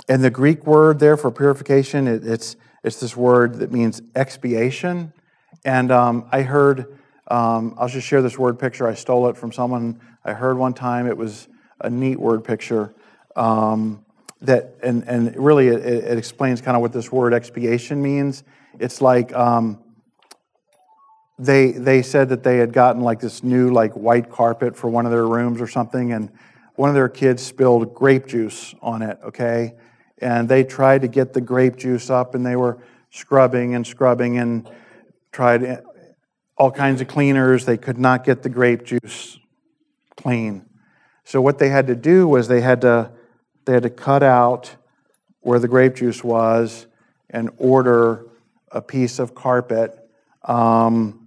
[0.07, 5.11] and the Greek word there for purification, it, it's, it's this word that means expiation.
[5.65, 6.97] And um, I heard,
[7.27, 8.87] um, I'll just share this word picture.
[8.87, 11.07] I stole it from someone I heard one time.
[11.07, 11.49] It was
[11.81, 12.95] a neat word picture.
[13.35, 14.05] Um,
[14.39, 18.43] that and, and really it, it, explains kind of what this word expiation means.
[18.79, 19.82] It's like um,
[21.45, 25.05] they they said that they had gotten like this new like white carpet for one
[25.05, 26.29] of their rooms or something and
[26.75, 29.75] one of their kids spilled grape juice on it okay?
[30.19, 32.79] And they tried to get the grape juice up and they were
[33.11, 34.69] scrubbing and scrubbing and
[35.31, 35.83] tried
[36.57, 37.65] all kinds of cleaners.
[37.65, 39.37] They could not get the grape juice
[40.15, 40.65] clean.
[41.23, 43.11] So what they had to do was they had to
[43.65, 44.75] they had to cut out
[45.41, 46.85] where the grape juice was
[47.29, 48.25] and order
[48.71, 49.99] a piece of carpet
[50.43, 51.22] um,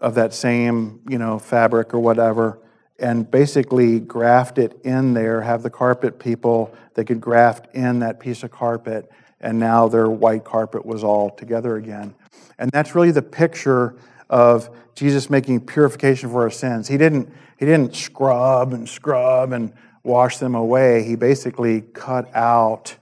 [0.00, 2.58] of that same, you know, fabric or whatever,
[2.98, 8.20] and basically graft it in there, have the carpet people, they could graft in that
[8.20, 12.14] piece of carpet, and now their white carpet was all together again.
[12.58, 13.96] And that's really the picture
[14.30, 16.88] of Jesus making purification for our sins.
[16.88, 19.72] He didn't, he didn't scrub and scrub and
[20.02, 21.02] wash them away.
[21.02, 22.96] He basically cut out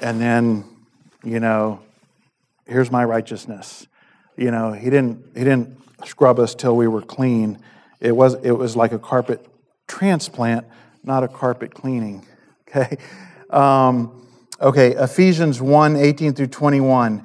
[0.00, 0.64] and then,
[1.24, 1.80] you know,
[2.66, 3.86] here's my righteousness.
[4.38, 5.76] You know, he didn't he didn't
[6.06, 7.58] scrub us till we were clean.
[8.00, 9.44] It was it was like a carpet
[9.88, 10.64] transplant,
[11.02, 12.24] not a carpet cleaning.
[12.70, 12.98] Okay.
[13.48, 14.28] Um,
[14.60, 17.24] okay, Ephesians 1 18 through 21.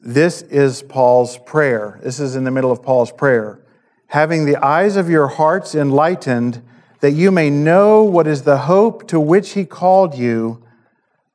[0.00, 1.98] This is Paul's prayer.
[2.04, 3.60] This is in the middle of Paul's prayer.
[4.06, 6.62] Having the eyes of your hearts enlightened,
[7.00, 10.62] that you may know what is the hope to which he called you,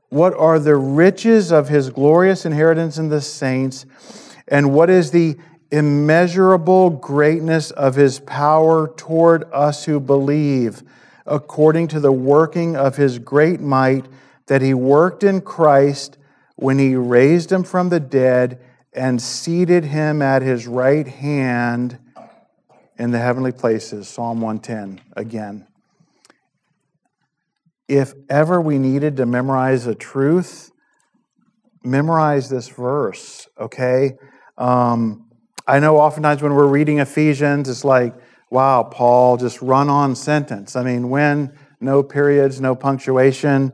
[0.08, 3.86] what are the riches of his glorious inheritance in the saints,
[4.48, 5.38] and what is the
[5.72, 10.84] immeasurable greatness of his power toward us who believe,
[11.26, 14.06] according to the working of his great might
[14.48, 16.18] that he worked in Christ
[16.56, 18.60] when he raised him from the dead
[18.94, 21.98] and seated him at his right hand
[22.98, 24.08] in the heavenly places.
[24.08, 25.68] Psalm 110 again.
[27.88, 30.72] If ever we needed to memorize a truth,
[31.84, 34.14] memorize this verse, okay?
[34.58, 35.26] Um,
[35.68, 38.14] I know oftentimes when we're reading Ephesians, it's like,
[38.50, 40.76] wow, Paul, just run on sentence.
[40.76, 43.74] I mean, when, no periods, no punctuation.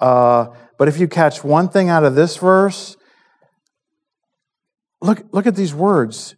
[0.00, 0.46] Uh,
[0.78, 2.96] but if you catch one thing out of this verse,
[5.00, 6.36] look, look at these words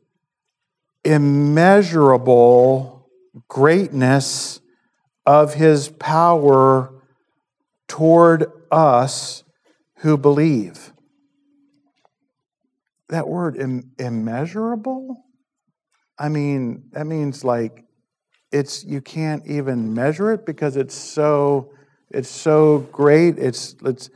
[1.04, 3.10] immeasurable
[3.48, 4.60] greatness
[5.26, 6.90] of his power
[7.88, 9.44] toward us
[9.98, 10.93] who believe
[13.14, 15.24] that word Im- immeasurable?
[16.18, 17.84] I mean that means like
[18.52, 21.72] it's you can't even measure it because it's so
[22.10, 23.38] it's so great.
[23.38, 24.10] It's it's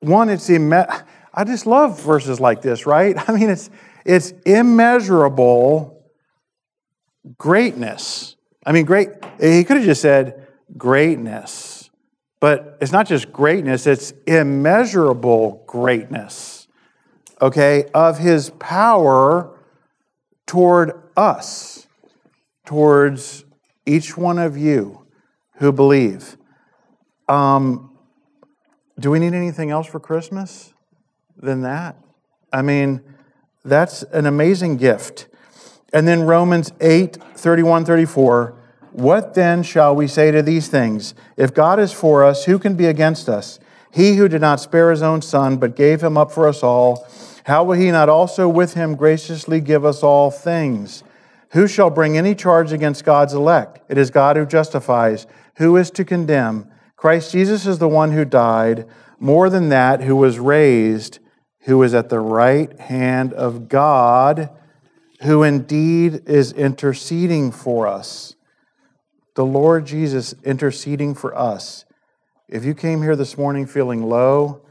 [0.00, 1.04] one it's imme-
[1.34, 3.16] i just love verses like this right?
[3.28, 3.70] I mean it's
[4.04, 6.02] it's immeasurable
[7.38, 8.36] greatness.
[8.64, 9.08] I mean great
[9.40, 10.46] he could have just said
[10.76, 11.90] greatness
[12.40, 16.59] but it's not just greatness it's immeasurable greatness
[17.40, 19.56] okay, of his power
[20.46, 21.86] toward us,
[22.64, 23.44] towards
[23.86, 25.06] each one of you
[25.56, 26.36] who believe.
[27.28, 27.96] Um,
[28.98, 30.74] do we need anything else for Christmas
[31.36, 31.96] than that?
[32.52, 33.00] I mean,
[33.64, 35.28] that's an amazing gift.
[35.92, 38.56] And then Romans 8 31 34.
[38.92, 41.14] What then shall we say to these things?
[41.36, 43.60] If God is for us, who can be against us?
[43.92, 47.06] He who did not spare his own son, but gave him up for us all
[47.50, 51.02] how will he not also with him graciously give us all things?
[51.50, 53.80] Who shall bring any charge against God's elect?
[53.88, 55.26] It is God who justifies.
[55.56, 56.70] Who is to condemn?
[56.94, 58.86] Christ Jesus is the one who died,
[59.18, 61.18] more than that, who was raised,
[61.62, 64.50] who is at the right hand of God,
[65.22, 68.36] who indeed is interceding for us.
[69.34, 71.84] The Lord Jesus interceding for us.
[72.48, 74.62] If you came here this morning feeling low,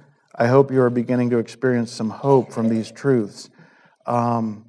[0.41, 3.49] I hope you are beginning to experience some hope from these truths.
[4.05, 4.63] Um,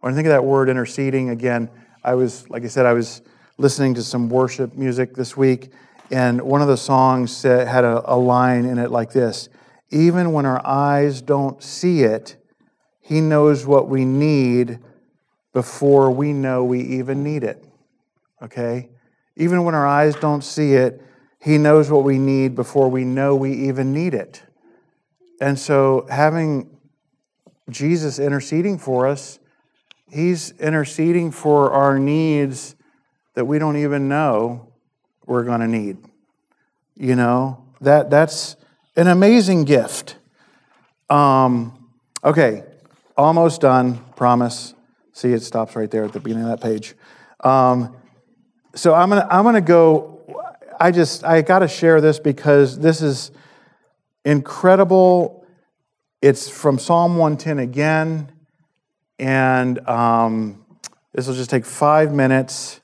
[0.00, 1.70] when I think of that word interceding, again,
[2.02, 3.22] I was, like I said, I was
[3.56, 5.70] listening to some worship music this week,
[6.10, 9.48] and one of the songs had a, a line in it like this
[9.90, 12.34] Even when our eyes don't see it,
[13.00, 14.80] He knows what we need
[15.52, 17.64] before we know we even need it.
[18.42, 18.88] Okay?
[19.36, 21.00] Even when our eyes don't see it,
[21.38, 24.42] He knows what we need before we know we even need it.
[25.42, 26.70] And so, having
[27.68, 29.40] Jesus interceding for us,
[30.08, 32.76] He's interceding for our needs
[33.34, 34.72] that we don't even know
[35.26, 35.96] we're going to need.
[36.94, 38.54] You know, that, that's
[38.94, 40.16] an amazing gift.
[41.10, 41.88] Um,
[42.22, 42.62] okay,
[43.16, 44.74] almost done, promise.
[45.12, 46.94] See, it stops right there at the beginning of that page.
[47.40, 47.96] Um,
[48.76, 50.20] so I'm gonna I'm gonna go.
[50.78, 53.32] I just I got to share this because this is
[54.24, 55.46] incredible.
[56.20, 58.30] It's from Psalm 110 again,
[59.18, 60.64] and um,
[61.12, 62.80] this will just take five minutes.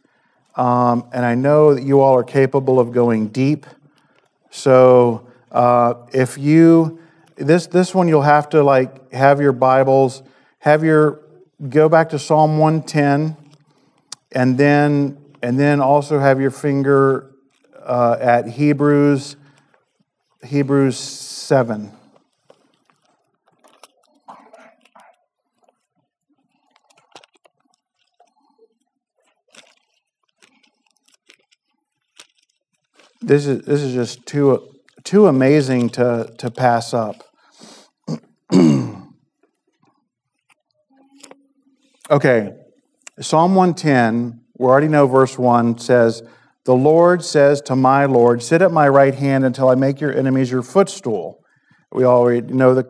[0.56, 3.64] Um, and I know that you all are capable of going deep.
[4.50, 7.00] So uh, if you
[7.36, 10.22] this this one you'll have to like have your Bibles,
[10.58, 11.20] have your
[11.68, 13.36] go back to Psalm 110,
[14.32, 17.30] and then and then also have your finger
[17.84, 19.36] uh, at Hebrews
[20.44, 21.92] Hebrews 7.
[33.20, 34.68] This is, this is just too,
[35.04, 37.24] too amazing to, to pass up.
[42.10, 42.54] Okay,
[43.20, 46.22] Psalm 110, we already know verse 1 says,
[46.68, 50.14] The Lord says to my Lord, Sit at my right hand until I make your
[50.14, 51.42] enemies your footstool.
[51.90, 52.86] We already know the,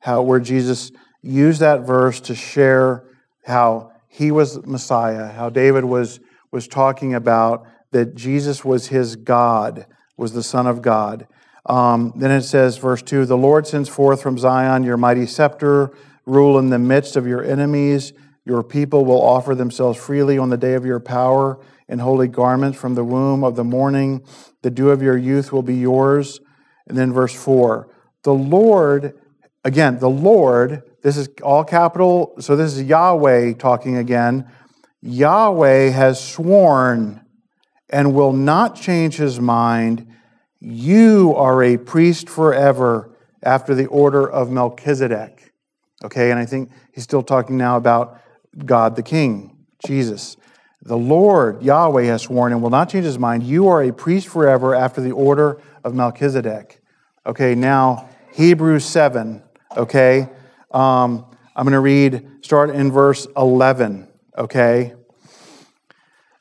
[0.00, 0.90] how where Jesus
[1.22, 3.04] used that verse to share
[3.46, 6.18] how he was Messiah, how David was,
[6.50, 11.28] was talking about that Jesus was his God, was the Son of God.
[11.66, 15.92] Um, then it says, verse 2 The Lord sends forth from Zion your mighty scepter,
[16.26, 18.12] rule in the midst of your enemies.
[18.44, 21.60] Your people will offer themselves freely on the day of your power
[21.90, 24.24] in holy garments from the womb of the morning.
[24.62, 26.40] The dew of your youth will be yours.
[26.86, 29.18] And then verse 4 The Lord,
[29.64, 34.50] again, the Lord, this is all capital, so this is Yahweh talking again.
[35.02, 37.24] Yahweh has sworn
[37.88, 40.06] and will not change his mind.
[40.60, 45.52] You are a priest forever after the order of Melchizedek.
[46.04, 48.20] Okay, and I think he's still talking now about
[48.64, 50.36] God the King, Jesus.
[50.82, 53.42] The Lord, Yahweh, has sworn and will not change his mind.
[53.42, 56.80] You are a priest forever after the order of Melchizedek.
[57.26, 59.42] Okay, now Hebrews 7.
[59.76, 60.28] Okay,
[60.70, 64.08] um, I'm going to read, start in verse 11.
[64.38, 64.94] Okay.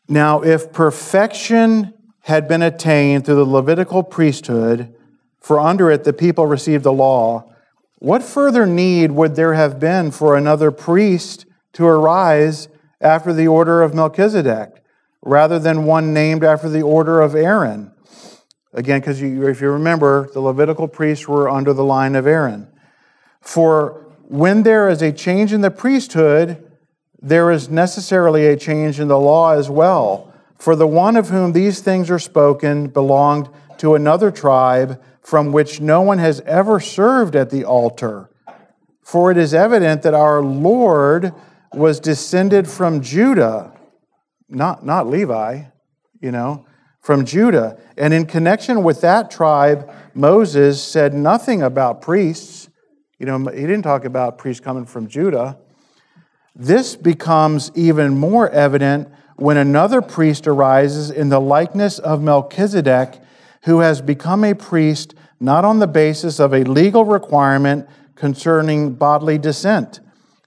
[0.07, 4.95] Now, if perfection had been attained through the Levitical priesthood,
[5.39, 7.53] for under it the people received the law,
[7.97, 12.69] what further need would there have been for another priest to arise
[13.01, 14.83] after the order of Melchizedek,
[15.21, 17.91] rather than one named after the order of Aaron?
[18.73, 22.67] Again, because if you remember, the Levitical priests were under the line of Aaron.
[23.41, 26.63] For when there is a change in the priesthood,
[27.21, 30.33] there is necessarily a change in the law as well.
[30.57, 35.81] For the one of whom these things are spoken belonged to another tribe from which
[35.81, 38.29] no one has ever served at the altar.
[39.01, 41.33] For it is evident that our Lord
[41.73, 43.71] was descended from Judah,
[44.47, 45.63] not, not Levi,
[46.21, 46.65] you know,
[46.99, 47.79] from Judah.
[47.97, 52.69] And in connection with that tribe, Moses said nothing about priests.
[53.19, 55.57] You know, he didn't talk about priests coming from Judah.
[56.55, 63.19] This becomes even more evident when another priest arises in the likeness of Melchizedek,
[63.63, 69.37] who has become a priest not on the basis of a legal requirement concerning bodily
[69.37, 70.01] descent,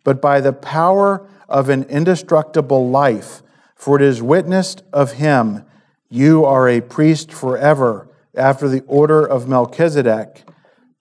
[0.05, 3.42] but by the power of an indestructible life.
[3.74, 5.64] For it is witnessed of him,
[6.09, 10.44] You are a priest forever, after the order of Melchizedek,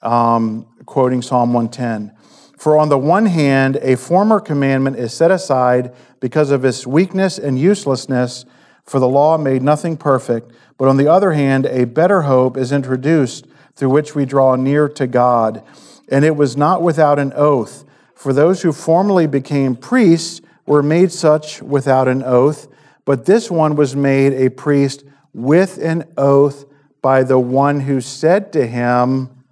[0.01, 2.15] um, quoting Psalm 110.
[2.57, 7.39] For on the one hand, a former commandment is set aside because of its weakness
[7.39, 8.45] and uselessness,
[8.83, 10.51] for the law made nothing perfect.
[10.77, 14.89] But on the other hand, a better hope is introduced through which we draw near
[14.89, 15.63] to God.
[16.09, 17.85] And it was not without an oath.
[18.21, 22.67] For those who formerly became priests were made such without an oath,
[23.03, 25.03] but this one was made a priest
[25.33, 26.65] with an oath
[27.01, 29.43] by the one who said to him,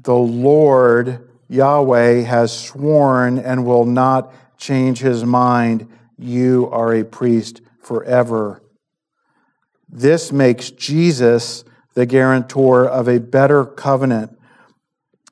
[0.00, 5.88] The Lord Yahweh has sworn and will not change his mind.
[6.16, 8.62] You are a priest forever.
[9.88, 11.64] This makes Jesus
[11.94, 14.38] the guarantor of a better covenant.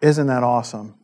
[0.00, 0.94] Isn't that awesome?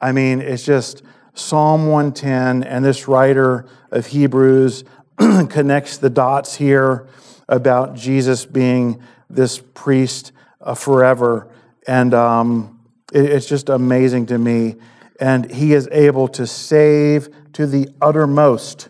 [0.00, 1.02] I mean, it's just
[1.34, 4.84] Psalm 110, and this writer of Hebrews
[5.18, 7.08] connects the dots here
[7.48, 11.48] about Jesus being this priest uh, forever.
[11.86, 12.80] And, um,
[13.12, 14.76] it's just amazing to me.
[15.18, 18.88] And he is able to save to the uttermost,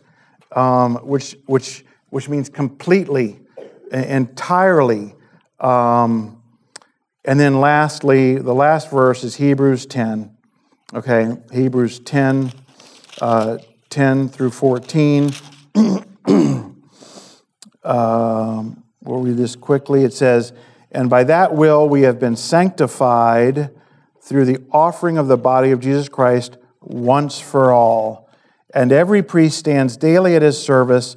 [0.52, 3.40] um, which, which, which means completely,
[3.90, 5.14] entirely.
[5.58, 6.39] Um,
[7.24, 10.36] and then lastly, the last verse is Hebrews 10.
[10.94, 12.52] Okay, Hebrews 10,
[13.20, 13.58] uh,
[13.90, 15.30] 10 through 14.
[17.84, 20.04] um, we'll read this quickly.
[20.04, 20.52] It says,
[20.90, 23.70] And by that will we have been sanctified
[24.20, 28.28] through the offering of the body of Jesus Christ once for all.
[28.74, 31.16] And every priest stands daily at his service,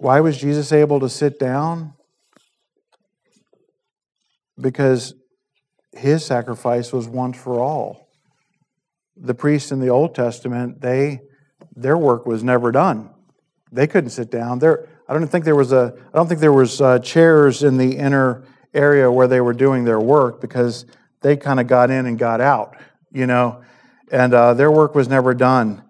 [0.00, 1.92] why was Jesus able to sit down?
[4.58, 5.14] Because
[5.92, 8.08] his sacrifice was once for all.
[9.14, 11.20] The priests in the Old Testament, they
[11.76, 13.10] their work was never done.
[13.70, 14.58] They couldn't sit down.
[14.58, 15.94] There, I don't think there was a.
[16.12, 19.84] I don't think there was uh, chairs in the inner area where they were doing
[19.84, 20.86] their work because
[21.20, 22.74] they kind of got in and got out,
[23.12, 23.62] you know,
[24.10, 25.82] and uh, their work was never done.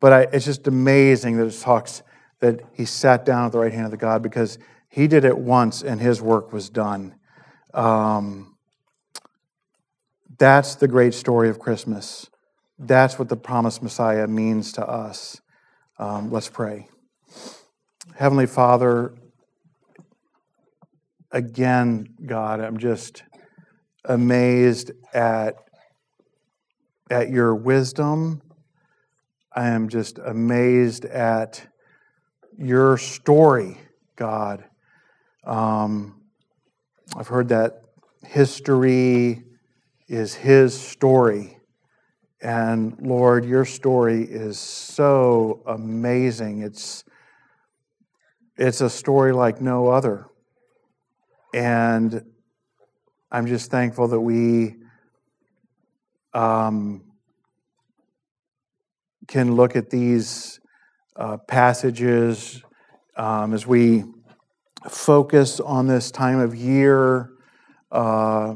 [0.00, 2.02] But I, it's just amazing that it talks
[2.40, 4.58] that he sat down at the right hand of the God because
[4.88, 7.14] he did it once and his work was done.
[7.74, 8.56] Um,
[10.38, 12.30] that's the great story of Christmas.
[12.78, 15.40] That's what the promised Messiah means to us.
[15.98, 16.88] Um, let's pray.
[18.14, 19.14] Heavenly Father,
[21.32, 23.24] again, God, I'm just
[24.04, 25.56] amazed at,
[27.10, 28.42] at your wisdom.
[29.52, 31.66] I am just amazed at
[32.58, 33.78] your story,
[34.16, 34.64] God.
[35.44, 36.20] Um,
[37.16, 37.82] I've heard that
[38.26, 39.44] history
[40.08, 41.58] is his story.
[42.42, 46.62] And Lord, your story is so amazing.
[46.62, 47.04] It's,
[48.56, 50.26] it's a story like no other.
[51.54, 52.22] And
[53.30, 54.76] I'm just thankful that we
[56.34, 57.04] um,
[59.26, 60.60] can look at these
[61.18, 62.62] uh, passages
[63.16, 64.04] um, as we
[64.88, 67.30] focus on this time of year.
[67.90, 68.54] Uh,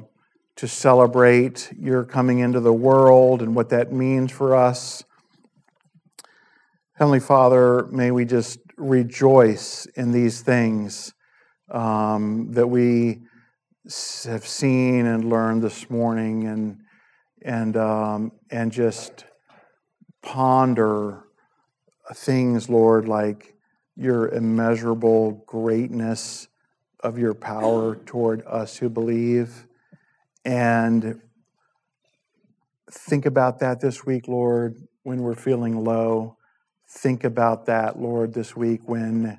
[0.62, 5.02] to celebrate your coming into the world and what that means for us.
[6.94, 11.14] Heavenly Father, may we just rejoice in these things
[11.70, 13.22] um, that we
[14.24, 16.78] have seen and learned this morning, and
[17.44, 19.24] and um, and just
[20.22, 21.24] ponder
[22.14, 23.54] things, Lord, like
[23.96, 26.48] your immeasurable greatness
[27.00, 29.66] of your power toward us who believe
[30.44, 31.20] and
[32.90, 36.36] think about that this week, Lord, when we're feeling low.
[36.88, 39.38] Think about that, Lord, this week when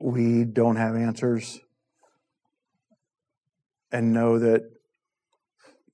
[0.00, 1.60] we don't have answers.
[3.90, 4.70] And know that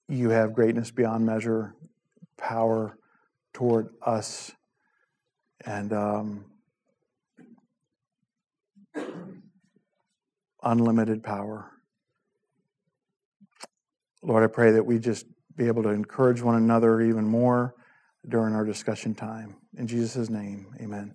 [0.08, 1.74] you have greatness beyond measure,
[2.36, 2.98] power
[3.52, 4.52] toward us.
[5.66, 6.44] And um,
[10.64, 11.70] unlimited power.
[14.22, 15.26] Lord, I pray that we just
[15.56, 17.74] be able to encourage one another even more
[18.28, 19.56] during our discussion time.
[19.76, 21.14] In Jesus' name, amen.